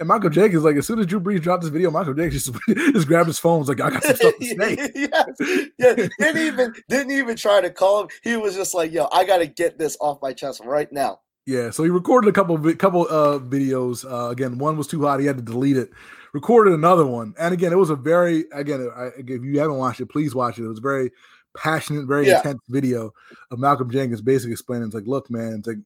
[0.00, 2.58] And Michael Jenkins, like as soon as Drew Brees dropped this video, Michael Jenkins just,
[2.92, 3.60] just grabbed his phone.
[3.60, 4.90] Was like, I got some stuff to say.
[4.96, 5.70] yes.
[5.78, 8.08] Yeah, didn't even didn't even try to call him.
[8.24, 11.20] He was just like, "Yo, I got to get this off my chest right now."
[11.46, 14.04] Yeah, so he recorded a couple couple uh videos.
[14.04, 15.90] Uh, again, one was too hot; he had to delete it.
[16.34, 18.90] Recorded another one, and again, it was a very again.
[18.96, 20.64] I, if you haven't watched it, please watch it.
[20.64, 21.12] It was a very
[21.56, 22.38] passionate, very Yeah.
[22.38, 23.14] intense video
[23.52, 25.78] of Malcolm Jenkins basically explaining, "It's like, look, man, it's like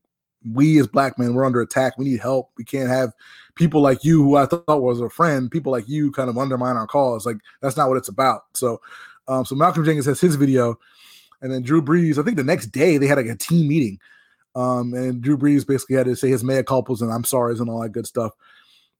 [0.54, 1.98] we as black men, we're under attack.
[1.98, 2.50] We need help.
[2.56, 3.12] We can't have
[3.56, 6.76] people like you, who I thought was a friend, people like you, kind of undermine
[6.76, 7.26] our cause.
[7.26, 8.80] Like that's not what it's about." So,
[9.28, 10.78] um, so Malcolm Jenkins has his video,
[11.42, 12.16] and then Drew Brees.
[12.18, 13.98] I think the next day they had like a team meeting.
[14.54, 17.68] Um, and Drew Brees basically had to say his mea culpas and I'm sorry's and
[17.68, 18.32] all that good stuff.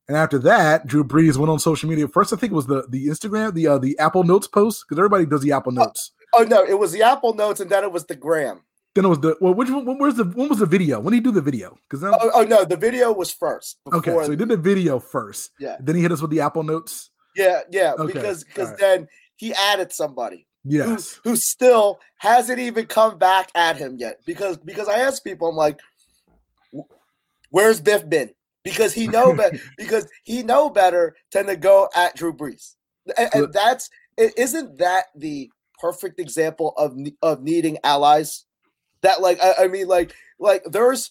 [0.08, 2.08] And after that, Drew Brees went on social media.
[2.08, 4.98] First, I think it was the the Instagram, the uh, the Apple Notes post because
[4.98, 6.12] everybody does the Apple Notes.
[6.34, 8.62] Oh no, it was the Apple Notes, and then it was the Gram.
[8.94, 9.84] Then it was the well, which one?
[9.84, 10.98] when- Where's the when was the video?
[10.98, 11.78] When did he do the video?
[11.88, 13.78] Because then Oh, oh no, the video was first.
[13.92, 15.50] okay, so he did the video first.
[15.60, 15.76] Yeah.
[15.78, 17.10] Then he hit us with the Apple Notes.
[17.36, 18.80] yeah, yeah, Okay, because because alright.
[18.80, 21.20] then he added somebody Yes.
[21.22, 24.20] who, who still hasn't even come back at him yet.
[24.26, 25.78] Because because I asked people, I'm like,
[26.74, 26.90] "Wh-
[27.50, 28.30] "Where's Biff been?"
[28.70, 29.58] Because he know better.
[29.76, 32.74] because he know better than to go at Drew Brees,
[33.16, 35.50] and, and that's isn't that the
[35.80, 38.44] perfect example of of needing allies?
[39.02, 41.10] That like I, I mean like like there's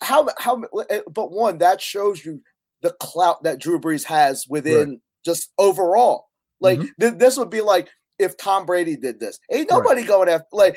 [0.00, 2.42] how how eh, but one that shows you
[2.82, 6.26] the clout that Drew Brees has within just overall.
[6.60, 6.88] Like Mhm.
[7.00, 7.88] th- this would be like
[8.18, 9.38] if Tom Brady did this.
[9.50, 9.78] Ain't Right.
[9.78, 10.76] nobody going after like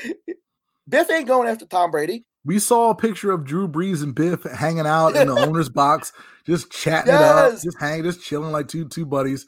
[0.88, 2.25] Biff ain't going after Tom Brady.
[2.43, 6.11] We saw a picture of Drew Brees and Biff hanging out in the owner's box,
[6.45, 9.45] just chatting it up, just hanging, just chilling like two two buddies.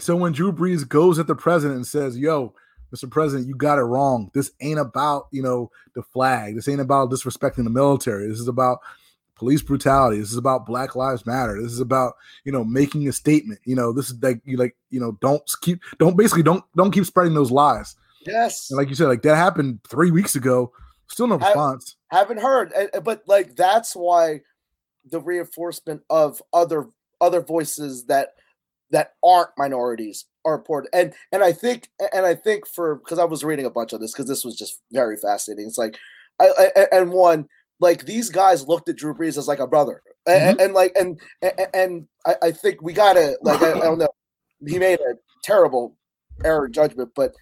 [0.00, 2.54] So when Drew Brees goes at the president and says, "Yo,
[2.94, 3.10] Mr.
[3.10, 4.30] President, you got it wrong.
[4.34, 6.54] This ain't about you know the flag.
[6.54, 8.28] This ain't about disrespecting the military.
[8.28, 8.78] This is about
[9.36, 10.18] police brutality.
[10.18, 11.60] This is about Black Lives Matter.
[11.60, 12.14] This is about
[12.44, 13.60] you know making a statement.
[13.64, 16.90] You know, this is like you like you know don't keep don't basically don't don't
[16.90, 17.96] keep spreading those lies.
[18.26, 18.70] Yes.
[18.70, 20.72] And like you said, like that happened three weeks ago.
[21.08, 21.96] Still no I- response.
[22.10, 24.40] Haven't heard and- and- but like that's why
[25.10, 26.86] the reinforcement of other
[27.20, 28.34] other voices that
[28.90, 30.94] that aren't minorities are important.
[30.94, 34.00] And and i think and i think for because i was reading a bunch of
[34.00, 35.66] this because this was just very fascinating.
[35.66, 35.96] It's like
[36.40, 37.48] I, I and one
[37.80, 40.02] like these guys looked at drew brees as like a brother.
[40.26, 40.60] A- a- mm-hmm.
[40.60, 44.08] and, like and and, and I, I think we gotta like I, I don't know
[44.66, 45.96] he made a terrible
[46.44, 47.32] error judgment but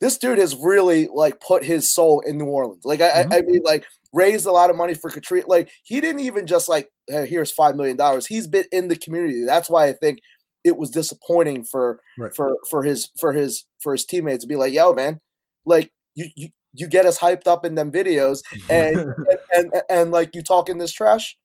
[0.00, 2.84] this dude has really like put his soul in New Orleans.
[2.84, 3.32] Like I, I mm-hmm.
[3.32, 5.46] I mean, like raised a lot of money for Katrina.
[5.46, 8.26] Like he didn't even just like "Hey, here's five million dollars.
[8.26, 9.44] He's been in the community.
[9.44, 10.20] That's why I think
[10.64, 12.34] it was disappointing for Right.
[12.34, 15.20] for for his for his for his teammates to be like, yo, man,
[15.66, 18.96] like you you you get us hyped up in them videos and
[19.54, 21.36] and, and and like you talking this trash.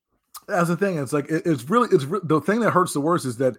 [0.48, 0.98] That's the thing.
[0.98, 3.56] It's like it- it's really it's the thing that hurts the worst is that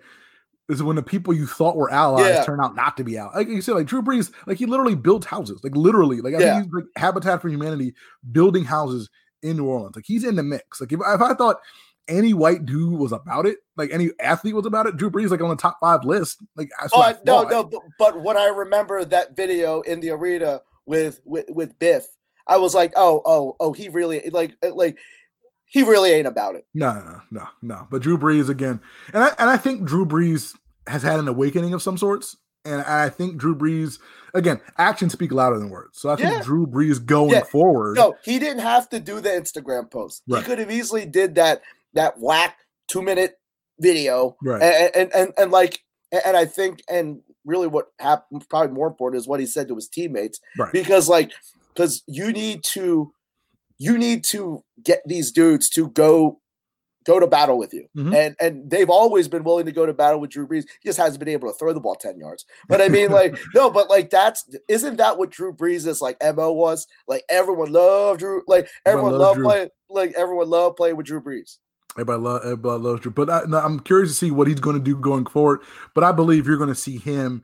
[0.69, 2.43] is when the people you thought were allies Yeah.
[2.43, 3.35] turn out not to be allies.
[3.35, 6.39] Like you said, like Drew Brees, like he literally built houses, like literally, like I
[6.39, 6.53] Yeah.
[6.53, 7.93] think he's like Habitat for Humanity
[8.31, 9.09] building houses
[9.43, 9.95] in New Orleans.
[9.95, 10.79] Like he's in the mix.
[10.79, 11.57] Like if, if I thought
[12.07, 15.41] any white dude was about it, like any athlete was about it, Drew Brees like
[15.41, 16.37] on the top five list.
[16.55, 17.63] Like what I no, no.
[17.63, 22.05] But, but when I remember that video in the arena with with with Biff,
[22.47, 24.97] I was like, oh, oh, oh, he really like like
[25.71, 26.65] he really ain't about it.
[26.73, 27.87] No, no, no, no.
[27.89, 28.79] But Drew Brees again,
[29.13, 30.53] and I and I think Drew Brees
[30.87, 33.99] has had an awakening of some sorts, and I think Drew Brees
[34.33, 35.97] again actions speak louder than words.
[35.99, 36.41] So I think Yeah.
[36.41, 37.43] Drew Brees going Yeah.
[37.43, 37.95] forward.
[37.97, 40.23] No, he didn't have to do the Instagram post.
[40.29, 40.39] Right.
[40.39, 41.61] He could have easily did that
[41.93, 42.57] that whack
[42.87, 43.39] two minute
[43.79, 44.61] video, Right.
[44.61, 45.79] and, and and and like,
[46.25, 49.75] and I think, and really, what happened probably more important is what he said to
[49.75, 50.71] his teammates, Right.
[50.71, 51.31] because like,
[51.73, 53.11] because you need to,
[53.81, 56.39] you need to get these dudes to go
[57.03, 57.87] go to battle with you.
[57.97, 58.15] Mhm.
[58.15, 60.65] And and they've always been willing to go to battle with Drew Brees.
[60.81, 62.45] He just hasn't been able to throw the ball 10 yards.
[62.69, 66.51] But I mean, like, no, but like that's isn't that what Drew Brees' like MO
[66.51, 66.85] was?
[67.07, 71.21] Like everyone loved Drew, like everyone loved loved playing, like everyone loved playing with Drew
[71.21, 71.57] Brees.
[71.95, 74.77] Everybody, love, everybody loves Drew, but I, no, I'm curious to see what he's going
[74.77, 75.61] to do going forward.
[75.95, 77.41] But I believe you're going to see him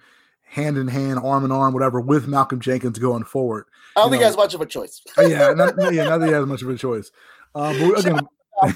[0.47, 3.65] hand in hand, arm in arm, whatever, with Malcolm Jenkins going forward.
[3.95, 5.01] I don't You think know- he has much of a choice.
[5.17, 7.11] Uh, yeah, not, yeah, not that he has much of a choice.
[7.55, 8.27] Um, but again,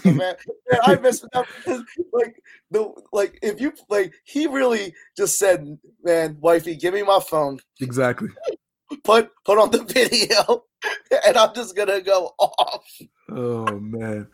[0.06, 0.18] man.
[0.18, 0.36] man,
[0.84, 2.36] I miss because like
[2.70, 7.60] the like if you like he really just said, Man, wifey, give me my phone.
[7.80, 8.30] exactly.
[9.04, 10.64] Put put on the video.
[11.26, 12.84] and I'm just gonna go off.
[13.34, 14.28] Oh man,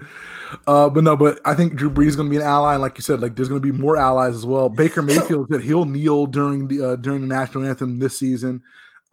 [0.66, 2.82] uh, but no, but I think Drew Brees is going to be an ally, and
[2.82, 4.70] like you said, like there's going to be more allies as well.
[4.70, 8.64] Baker Mayfield said he'll kneel during the uh, during the national anthem this season.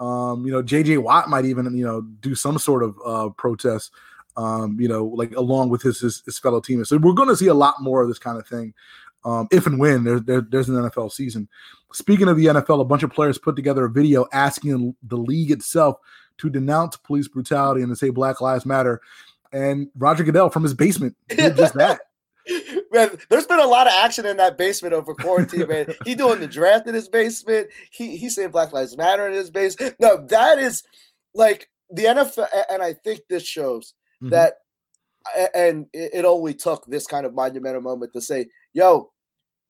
[0.01, 3.93] Um, you know, JJ Watt might even you know do some sort of uh, protest.
[4.37, 6.89] Um, you know, like along with his his, his fellow teammates.
[6.89, 8.75] So we're going to see a lot more of this kind of thing.
[9.25, 11.49] Um, if and when there, there, there's an NFL season.
[11.93, 15.51] Speaking of the NFL, a bunch of players put together a video asking the league
[15.51, 15.97] itself
[16.39, 19.01] to denounce police brutality and to say Black Lives Matter.
[19.55, 22.01] And Roger Goodell from his basement did just that.
[22.93, 25.95] Man, there's been a lot of action in that basement over quarantine, man.
[26.05, 27.69] He doing the draft in his basement.
[27.91, 29.97] He he's saying Black Lives Matter in his basement.
[30.01, 30.83] No, that is
[31.35, 34.31] like the NFL, and I think this shows Mhm.
[34.31, 34.55] that,
[35.55, 39.11] and it only took this kind of monumental moment to say, "Yo,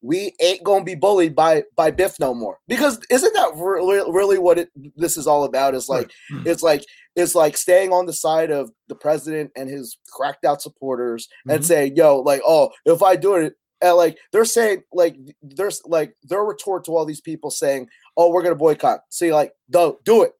[0.04, 4.38] we ain't gonna be bullied by by Biff no more." Because isn't that really, really
[4.38, 5.74] what it this is all about?
[5.74, 6.46] Is like Right.
[6.46, 6.84] it's like
[7.16, 11.62] it's like staying on the side of the president and his cracked out supporters and
[11.62, 11.64] Mhm.
[11.64, 16.16] saying, "Yo, like, oh, if I do it." And like they're saying, like there's like
[16.22, 20.22] their retort to all these people saying, "Oh, we're gonna boycott." See, like, do do
[20.22, 20.32] it,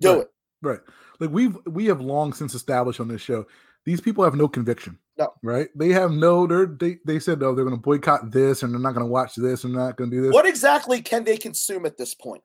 [0.00, 0.20] do Right.
[0.22, 0.30] it.
[0.62, 0.80] Right.
[1.18, 3.46] Like we've we have long since established on this show,
[3.84, 4.98] these people have no conviction.
[5.20, 5.34] No.
[5.42, 5.68] Right?
[5.76, 8.94] They have no they're they, they said oh they're gonna boycott this and they're not
[8.94, 10.32] gonna watch this and not gonna do this.
[10.32, 12.42] What exactly can they consume at this point?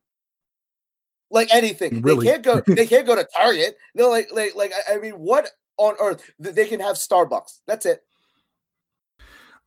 [1.32, 2.26] Like anything, Really?
[2.26, 2.62] they can't go.
[2.76, 3.78] They can't go to Target.
[3.96, 4.72] No, like, like, like.
[4.88, 6.22] I- I mean, what on earth?
[6.38, 7.60] They can have Starbucks.
[7.66, 8.04] That's it.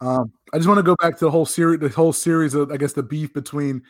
[0.01, 2.71] Um, I just want to go back to the whole series, the whole series of,
[2.71, 3.83] I guess, the beef between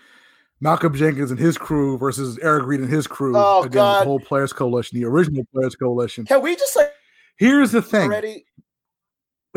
[0.61, 3.35] Malcolm Jenkins and his crew versus Eric Reid and his crew.
[3.37, 4.01] Oh, again, God.
[4.01, 6.25] the whole Players Coalition, the original Players Coalition.
[6.25, 6.93] Can we just like
[7.37, 8.11] Here's the thing.
[8.11, 8.47] already?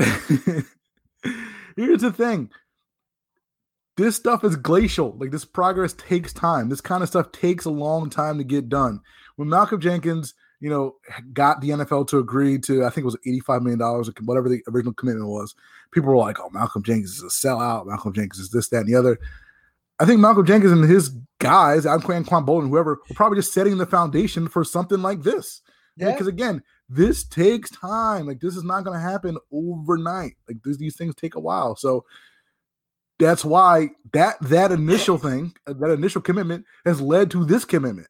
[1.75, 2.49] Here's the thing.
[3.97, 5.17] This stuff is glacial.
[5.17, 6.69] Like this progress takes time.
[6.69, 9.01] This kind of stuff takes a long time to get done.
[9.35, 10.95] When Malcolm Jenkins, you know,
[11.33, 14.61] got the NFL to agree to, I think it was $85 million or whatever the
[14.69, 15.55] original commitment was,
[15.91, 17.87] people were like, oh, Malcolm Jenkins is a sellout.
[17.87, 19.19] Malcolm Jenkins is this, that, and the other.
[19.99, 23.77] I think Malcolm Jenkins and his guys, Anquan Quan Boldin, whoever, were probably just setting
[23.77, 25.61] the foundation for something like this.
[25.97, 26.11] Yeah.
[26.11, 26.63] Because again,
[26.93, 28.27] this takes time.
[28.27, 30.33] Like this is not going to happen overnight.
[30.47, 31.75] Like this, these things take a while.
[31.75, 32.05] So
[33.19, 38.07] that's why that that initial thing, uh, that initial commitment, has led to this commitment.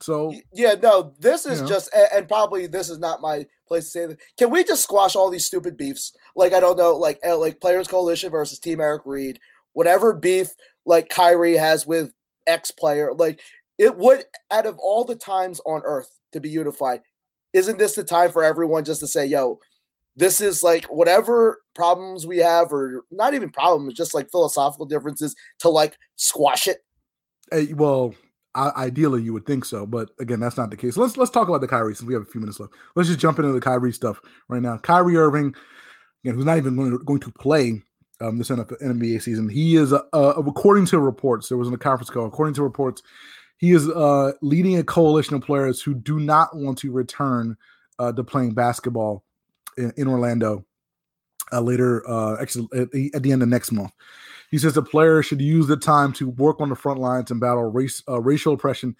[0.00, 1.68] So Yeah, no, this is You know?
[1.68, 4.18] just, a- and probably this is not my place to say that.
[4.38, 6.12] Can we just squash all these stupid beefs?
[6.36, 9.40] Like, I don't know, like, uh, like Players Coalition versus Team Eric Reid,
[9.72, 10.48] whatever beef
[10.86, 12.12] like Kyrie has with
[12.46, 13.40] X player, like,
[13.76, 17.00] it would, out of all the times on earth to be unified,
[17.52, 19.58] isn't this the time for everyone just to say, yo,
[20.16, 25.34] this is like whatever problems we have, or not even problems, just like philosophical differences
[25.60, 26.78] to like squash it?
[27.52, 28.14] eh, well,
[28.54, 30.96] I, ideally you would think so, but again, that's not the case.
[30.96, 32.74] Let's let's talk about the Kyrie since we have a few minutes left.
[32.94, 34.78] Let's just jump into the Kyrie stuff right now.
[34.78, 35.54] Kyrie Irving,
[36.24, 37.82] again, who's not even going to, going to play
[38.20, 39.48] um, this NBA season.
[39.48, 42.26] He is, uh, according to reports, there was a conference call.
[42.26, 43.02] According to reports,
[43.58, 47.56] he is uh, leading a coalition of players who do not want to return
[47.98, 49.24] uh, to playing basketball
[49.76, 50.64] in, in Orlando
[51.52, 53.92] uh, later, uh, actually at the, at the end of next month.
[54.50, 57.40] He says the players should use the time to work on the front lines and
[57.40, 58.96] battle race, uh, racial oppression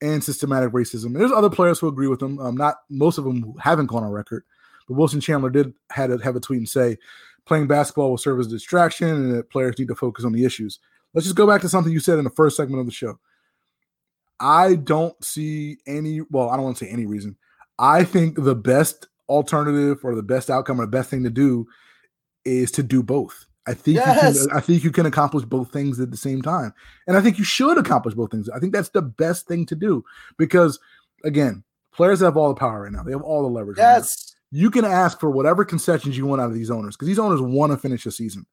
[0.00, 1.16] and systematic racism.
[1.16, 2.38] There's other players who agree with him.
[2.38, 4.44] Um, not most of them haven't gone on record,
[4.86, 6.98] but Wilson Chandler did had a, have a tweet and say,
[7.46, 10.44] "Playing basketball will serve as a distraction, and that players need to focus on the
[10.44, 10.78] issues."
[11.14, 13.18] Let's just go back to something you said in the first segment of the show.
[14.42, 16.20] I don't see any.
[16.30, 17.36] Well, I don't want to say any reason.
[17.78, 21.66] I think the best alternative or the best outcome or the best thing to do
[22.44, 23.46] is to do both.
[23.66, 24.34] I think Yes.
[24.40, 26.74] you can, I think you can accomplish both things at the same time.
[27.06, 28.48] And I think you should accomplish both things.
[28.50, 30.04] I think that's the best thing to do
[30.36, 30.80] because
[31.24, 31.62] again,
[31.94, 33.04] players have all the power right now.
[33.04, 33.78] They have all the leverage.
[33.78, 33.84] right.
[33.98, 34.34] Yes.
[34.50, 37.40] You can ask for whatever concessions you want out of these owners because these owners
[37.40, 38.44] want to finish the season.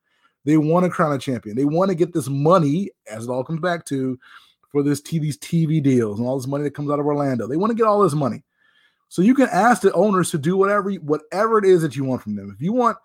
[0.45, 1.57] They want to crown a champion.
[1.57, 4.17] They want to get this money, as it all comes back to,
[4.71, 7.47] for this t- these TV deals and all this money that comes out of Orlando.
[7.47, 8.43] They want to get all this money.
[9.09, 12.21] So you can ask the owners to do whatever whatever it is that you want
[12.21, 12.51] from them.
[12.55, 12.97] If you want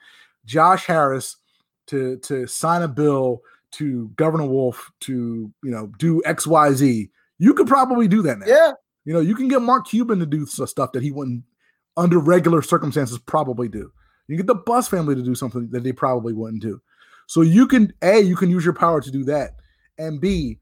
[0.45, 1.37] Josh Harris
[1.87, 3.41] to to sign a bill
[3.73, 8.39] to Governor Wolf to you know do X Y Z, you could probably do that
[8.39, 8.47] now.
[8.47, 8.73] Yeah.
[9.05, 11.45] You know, you can get Mark Cuban to do stuff that he wouldn't,
[11.97, 13.93] under regular circumstances, probably do.
[14.29, 16.81] You get the Buss family to do something that they probably wouldn't do.
[17.27, 19.57] So you can a you can use your power to do that,
[19.99, 20.59] and b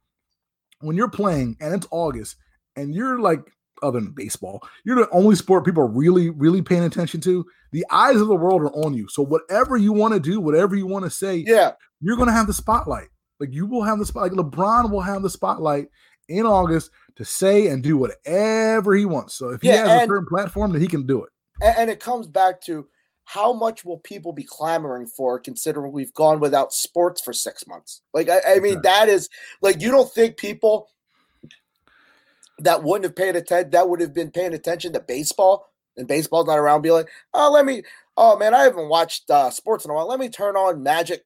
[0.83, 2.37] when you're playing and it's August
[2.77, 3.41] and you're like
[3.83, 7.45] other than baseball, you're the only sport people are really really paying attention to.
[7.73, 9.09] The eyes of the world are on you.
[9.09, 11.73] So whatever you want to do, whatever you want to say, Yeah.
[12.01, 13.09] you're going to have the spotlight.
[13.41, 14.23] Like you will have the spot.
[14.25, 15.89] Like LeBron will have the spotlight
[16.29, 19.35] in August to say and do whatever he wants.
[19.35, 21.31] So if he Yeah, has a certain platform, then he can do it.
[21.63, 22.87] and, and it comes back to
[23.25, 28.03] how much will people be clamoring for considering we've gone without sports for six months
[28.13, 28.81] like i, I mean Exactly.
[28.83, 29.29] that is
[29.61, 30.89] like you don't think people
[32.59, 36.47] that wouldn't have paid attention that would have been paying attention to baseball and baseball's
[36.47, 37.83] not around be like oh let me
[38.17, 41.25] oh man i haven't watched uh, sports in a while let me turn on magic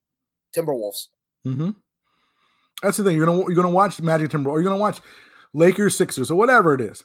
[0.54, 1.08] timberwolves
[1.44, 1.70] hmm
[2.82, 3.16] That's the thing.
[3.16, 5.00] You're gonna you're gonna watch Magic Timber or you're gonna watch
[5.54, 7.04] Lakers Sixers or whatever it is.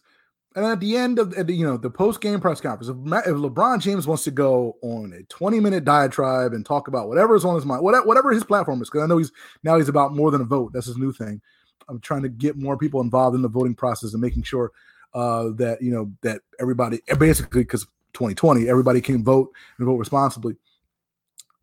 [0.54, 3.80] And at the end of the, you know the post game press conference, if, LeBron
[3.80, 7.56] James wants to go on a 20 minute diatribe and talk about whatever is on
[7.56, 9.32] his mind, whatever, his platform is, because I know he's
[9.64, 10.74] now he's about more than a vote.
[10.74, 11.41] That's his new thing.
[11.88, 14.72] I'm trying to get more people involved in the voting process and making sure
[15.14, 20.58] uh, that you know that everybody basically because 2020 everybody can vote and vote responsibly.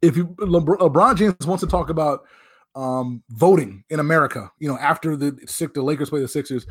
[0.00, 2.24] If you LeBron, James wants to talk about
[2.74, 6.66] um, voting in America, you know, after the six, the Lakers play the Sixers,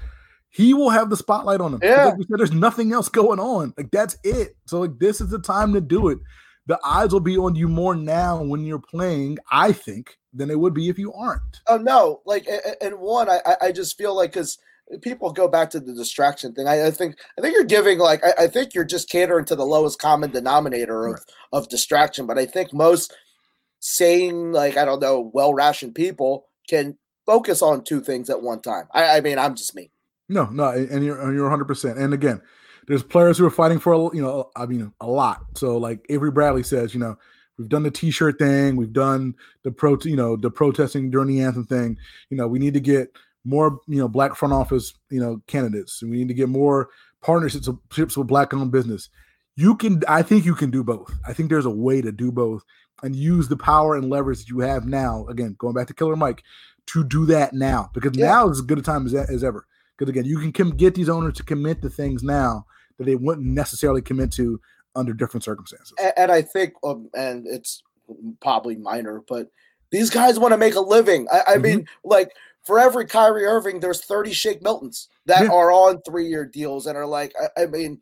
[0.49, 1.79] he will have the spotlight on him.
[1.83, 2.05] Yeah.
[2.05, 3.73] like said, there's nothing else going on.
[3.77, 4.55] Like that's it.
[4.65, 6.19] So like this is the time to do it.
[6.67, 10.59] The eyes will be on you more now when you're playing, I think, than it
[10.59, 11.61] would be if you aren't.
[11.67, 12.47] Oh no, like
[12.81, 14.57] and one, I I- I just feel like because
[15.01, 16.67] people go back to the distraction thing.
[16.67, 19.55] I, I think I think you're giving like I, I think you're just catering to
[19.55, 21.21] the lowest common denominator of
[21.53, 22.25] of distraction.
[22.25, 23.13] But I think most
[23.79, 28.61] sane, like I don't know, well rationed people can focus on two things at one
[28.61, 28.87] time.
[28.93, 29.91] I, I mean, I'm just me.
[30.29, 31.65] No, no, and you're and you're 100.
[31.65, 32.41] percent And again,
[32.87, 35.45] there's players who are fighting for a you know, I mean, a lot.
[35.55, 37.17] So like Avery Bradley says, you know,
[37.57, 41.41] we've done the T-shirt thing, we've done the pro, you know, the protesting during the
[41.41, 41.97] anthem thing.
[42.29, 43.09] You know, we need to get
[43.45, 46.01] more, you know, black front office, you know, candidates.
[46.01, 46.89] And we need to get more
[47.21, 47.67] partnerships
[48.17, 49.09] with black-owned business.
[49.55, 51.11] You can, I think you can do both.
[51.25, 52.63] I think there's a way to do both
[53.01, 55.25] and use the power and leverage that you have now.
[55.27, 56.43] Again, going back to Killer Mike,
[56.87, 58.27] to do that now because Yeah.
[58.27, 59.65] now is as good a time as, as ever.
[59.97, 62.65] Because again, you can com- get these owners to commit to things now
[62.97, 64.59] that they wouldn't necessarily commit to
[64.95, 65.93] under different circumstances.
[65.99, 67.81] And, and I think, um, and it's
[68.41, 69.49] probably minor, but
[69.91, 71.27] these guys want to make a living.
[71.31, 71.61] I, I Mhm.
[71.63, 72.31] mean, like
[72.65, 75.51] for every Kyrie Irving, there's 30 Shake Miltons that Yeah.
[75.51, 78.01] are on three year deals and are like, I, I mean,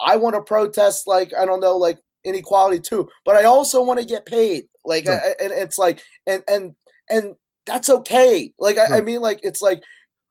[0.00, 3.98] I want to protest, like, I don't know, like inequality too, but I also want
[4.00, 4.64] to get paid.
[4.84, 5.20] Like, Right.
[5.22, 6.74] I, and it's like, and, and,
[7.08, 7.34] and
[7.66, 8.52] that's okay.
[8.58, 9.82] Like, I, I mean, like, it's like,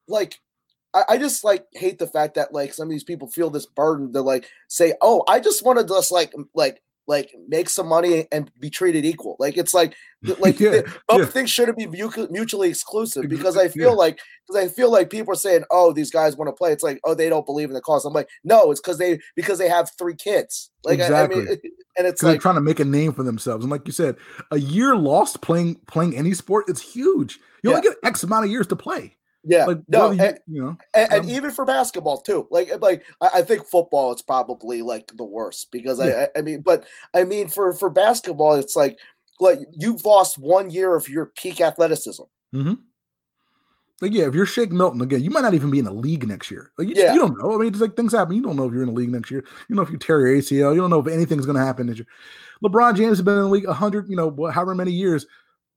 [0.07, 0.39] like,
[0.93, 3.65] I, I just like hate the fact that like some of these people feel this
[3.65, 7.87] burden to like say, "Oh, I just want to just like like like make some
[7.87, 9.95] money and be treated equal." Like it's like
[10.39, 11.25] like Yeah, both yeah.
[11.25, 13.69] things shouldn't be mu- mutually exclusive because uh, I yeah.
[13.69, 16.71] feel like because I feel like people are saying, "Oh, these guys want to play."
[16.71, 19.19] It's like, "Oh, they don't believe in the cause." I'm like, "No, it's because they
[19.35, 21.71] because they have three kids." Like I- I, mean, Exactly.
[21.97, 23.63] and it's Because they're like trying to make a name for themselves.
[23.63, 24.15] And like you said,
[24.51, 27.39] a year lost playing playing any sport, it's huge.
[27.63, 29.15] You only get X amount of years to play.
[29.43, 32.69] Yeah, Like no, you, and, you know, and, and um, even for basketball too like
[32.81, 36.27] like I, I think football is probably like the worst because Yeah.
[36.35, 38.99] I, I mean but i mean for for basketball it's like
[39.39, 42.23] like you've lost one year of your peak athleticism
[44.01, 46.25] like yeah, if you're Shake Milton again, you might not even be in the league
[46.27, 46.71] next year.
[46.77, 47.13] Like you, Yeah.
[47.13, 47.53] you don't know.
[47.53, 48.35] I mean, it's like things happen.
[48.35, 49.43] You don't know if you're in the league next year.
[49.67, 50.73] You know if you tear your ACL.
[50.73, 51.93] You don't know if anything's going to happen.
[52.63, 55.25] LeBron James has been in the league hundred, you know, however many years.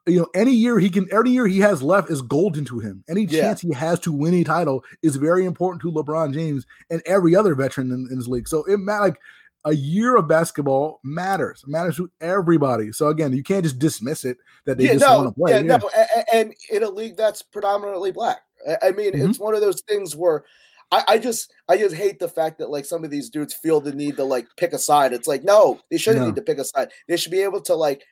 [0.06, 3.04] You know, any year he can, any year he has left is golden to him.
[3.08, 3.42] Any Yeah.
[3.42, 7.36] chance he has to win a title is very important to LeBron James and every
[7.36, 8.48] other veteran in, in his league.
[8.48, 9.16] So it ma- like
[9.64, 11.62] a year of basketball matters.
[11.64, 12.90] It matters to everybody.
[12.90, 15.52] So again, you can't just dismiss it that they yeah just want to play.
[15.52, 15.76] yeah, Yeah.
[15.76, 15.90] no
[16.32, 18.40] and in a league that's predominantly black
[18.82, 19.28] i, mean Mhm.
[19.30, 20.44] it's one of those things where
[20.90, 23.80] I, I just I just hate the fact that like some of these dudes feel
[23.80, 25.12] the need to like pick a side.
[25.12, 26.26] It's like no, they shouldn't No.
[26.26, 26.90] need to pick a side.
[27.08, 28.02] They should be able to like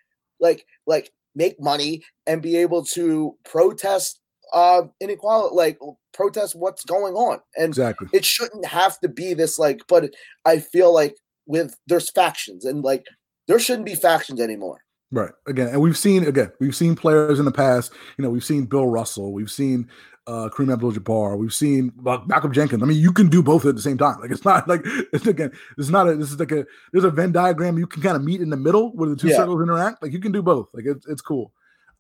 [0.41, 4.21] like like make money and be able to protest
[4.53, 5.79] uh inequality like
[6.13, 8.09] protest what's going on and Exactly.
[8.13, 10.13] it shouldn't have to be this like but
[10.45, 11.15] i feel like
[11.47, 13.05] with there's factions and like
[13.47, 14.81] there shouldn't be factions anymore
[15.13, 15.33] Right.
[15.49, 17.91] Again, and we've seen again, we've seen players in the past.
[18.17, 19.89] You know, we've seen Bill Russell, we've seen
[20.27, 22.83] uh Kareem Abdul-Jabbar, we've seen uh, Malcolm Jenkins.
[22.83, 24.21] I mean, you can do both at the same time.
[24.21, 27.11] Like it's not like it's again, it's not a this is like a there's a
[27.11, 29.37] Venn diagram you can kind of meet in the middle where the two Yeah.
[29.37, 30.03] circles interact.
[30.03, 30.69] Like you can do both.
[30.75, 31.53] Like it's it's cool.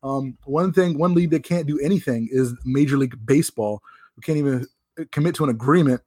[0.02, 3.82] Um, one thing, one league that can't do anything is Major League Baseball,
[4.14, 4.66] who can't even
[4.98, 6.00] uh, commit to an agreement.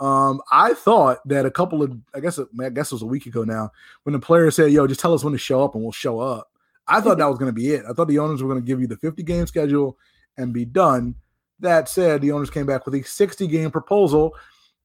[0.00, 3.24] Um, I thought that a couple of, I guess, I guess it was a week
[3.26, 3.70] ago now,
[4.02, 6.20] when the player said, "Yo, just tell us when to show up, and we'll show
[6.20, 6.50] up."
[6.88, 7.84] I thought that was going to be it.
[7.88, 9.96] I thought the owners were going to give you the 50 game schedule
[10.36, 11.14] and be done.
[11.60, 14.34] That said, the owners came back with a 60 game proposal,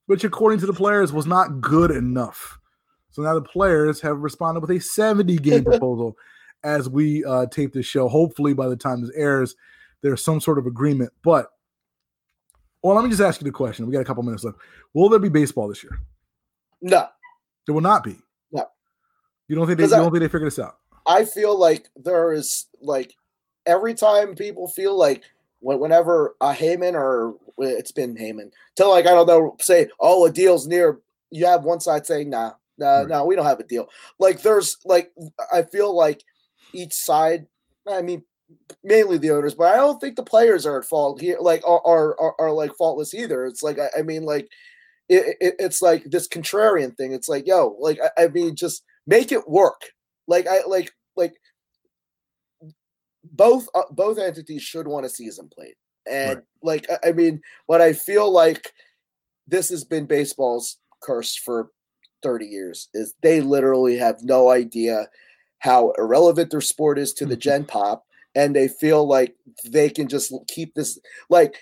[0.05, 2.57] which, according to the players, was not good enough.
[3.11, 6.15] So now the players have responded with a 70 game proposal
[6.63, 8.07] as we uh, tape this show.
[8.07, 9.55] Hopefully, by the time this airs,
[10.01, 11.11] there's some sort of agreement.
[11.23, 11.47] But
[12.81, 13.85] Well, let me just ask you the question.
[13.85, 14.57] We got a couple minutes left.
[14.93, 15.99] Will there be baseball this year?
[16.81, 17.07] No,
[17.65, 18.17] There will not be.
[18.51, 18.65] No.
[19.47, 19.85] You don't think they?
[19.85, 20.77] you I- don't think they figured this out?
[21.05, 23.15] I feel like there is like
[23.65, 25.23] every time people feel like
[25.61, 30.31] whenever a Heyman or it's been Heyman to like I don't know say oh a
[30.31, 30.99] deal's near
[31.29, 33.07] you have one side saying nah nah Right.
[33.07, 33.87] no we don't have a deal.
[34.19, 35.11] Like there's like
[35.53, 36.23] I feel like
[36.73, 37.45] each side
[37.87, 38.23] I mean
[38.83, 41.81] mainly the owners but I don't think the players are at fault here like are
[41.85, 43.45] are, are, are like faultless either.
[43.45, 44.49] It's like I, I mean like
[45.09, 47.11] it, it, it's like this contrarian thing.
[47.13, 49.81] It's like yo like I, I mean just make it work.
[50.27, 51.33] Like I like like
[53.23, 55.75] both uh, both entities should want a season played,
[56.09, 56.43] and Right.
[56.63, 58.71] like I, I mean, what I feel like
[59.47, 61.71] this has been baseball's curse for
[62.23, 65.07] thirty years is they literally have no idea
[65.59, 68.05] how irrelevant their sport is to the gen pop,
[68.35, 70.99] and they feel like they can just keep this
[71.29, 71.59] like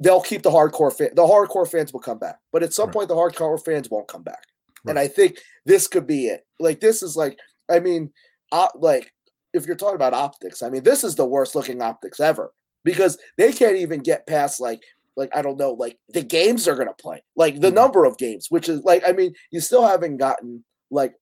[0.00, 2.92] they'll keep the hardcore fan the hardcore fans will come back, but at some Right.
[2.92, 4.44] point the hardcore fans won't come back,
[4.86, 6.46] and I think this could be it.
[6.60, 7.38] Like this is like
[7.68, 8.10] I mean,
[8.52, 9.12] uh, like
[9.52, 12.52] if you're talking about optics, I mean, this is the worst looking optics ever
[12.84, 14.82] because they can't even get past like
[15.16, 17.74] like I don't know, like the games they're gonna play, like the Mhm.
[17.74, 21.14] number of games, which is like I mean, you still haven't gotten like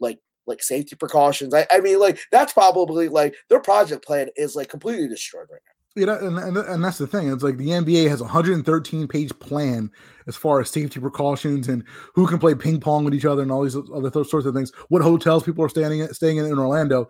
[0.00, 1.52] like like safety precautions.
[1.54, 5.60] I, I mean, like that's probably like their project plan is like completely destroyed right
[5.66, 5.72] now.
[6.00, 7.32] You know, and, and and that's the thing.
[7.32, 9.90] It's like the NBA has a 113 page plan
[10.26, 11.82] as far as safety precautions and
[12.14, 14.70] who can play ping pong with each other and all these other sorts of things.
[14.90, 17.08] What hotels people are staying in, staying in in Orlando.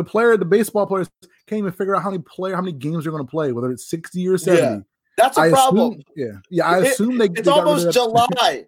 [0.00, 1.10] The player, the baseball players
[1.46, 3.70] can't even figure out how many player, how many games they're going to play, whether
[3.70, 4.82] it's 60 or 70.
[5.18, 5.90] That's a I problem.
[5.92, 6.66] assume, yeah, yeah.
[6.66, 8.66] I It- assume they, it's they got rid of almost July.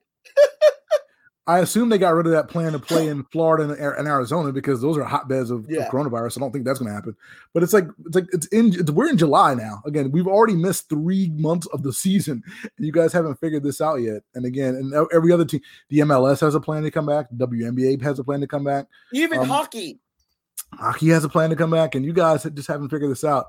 [1.45, 4.53] I assume they got rid of that plan to play in Florida and, and Arizona
[4.53, 6.37] because those are hotbeds of, of coronavirus.
[6.37, 7.17] I don't think that's going to happen.
[7.53, 9.83] But it's like it's like it's in it's, we're in July now.
[9.85, 13.81] Again, we've already missed three months of the season, and you guys haven't figured this
[13.81, 14.23] out yet.
[14.37, 17.27] And again, and every other team, the MLS has a plan to come back.
[17.37, 18.87] WNBA has a plan to come back.
[19.13, 19.99] Even Um, hockey.
[20.75, 23.47] Hockey has a plan to come back, and you guys just haven't figured this out.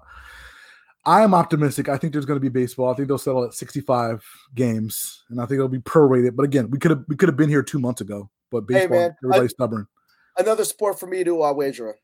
[1.06, 1.90] I am optimistic.
[1.90, 2.92] I think there's going to be baseball.
[2.92, 4.24] I think they'll settle at 65
[4.56, 6.36] games, and I think it'll be prorated.
[6.36, 8.30] But again, we could have we could have been here two months ago.
[8.52, 9.88] But Hey, baseball, man, I- everybody's stubborn.
[10.38, 11.96] Another sport for me to uh, wager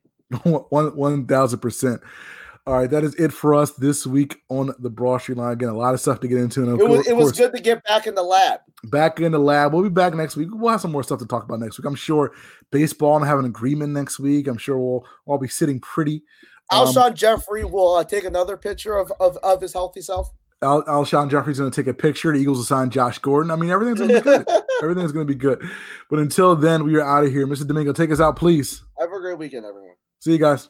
[0.43, 0.53] on.
[0.69, 2.01] one one thousand percent.
[2.69, 5.53] All right, that is it for us this week on the Broad Street Line.
[5.53, 7.51] Again, a lot of stuff to get into, and It was course, it was good
[7.55, 8.59] to get back in the lab.
[8.83, 9.73] back in the lab.
[9.73, 10.49] We'll be back next week.
[10.51, 11.87] We'll have some more stuff to talk about next week.
[11.87, 12.31] I'm sure
[12.69, 14.47] baseball and have an agreement next week.
[14.47, 16.21] I'm sure we'll all be sitting pretty.
[16.69, 20.29] Um, Alshon Jeffery will uh, take another picture of, of, of his healthy self.
[20.61, 22.31] Al- Alshon Jeffery's going to take a picture.
[22.33, 23.49] The Eagles will sign Josh Gordon.
[23.49, 24.47] I mean, everything's going to be good.
[24.83, 25.67] Everything's going to be good.
[26.07, 27.47] But until then, we are out of here.
[27.47, 27.67] Mr.
[27.67, 28.83] Domingo, take us out, please.
[28.99, 29.95] Have a great weekend, everyone.
[30.19, 30.69] See you guys.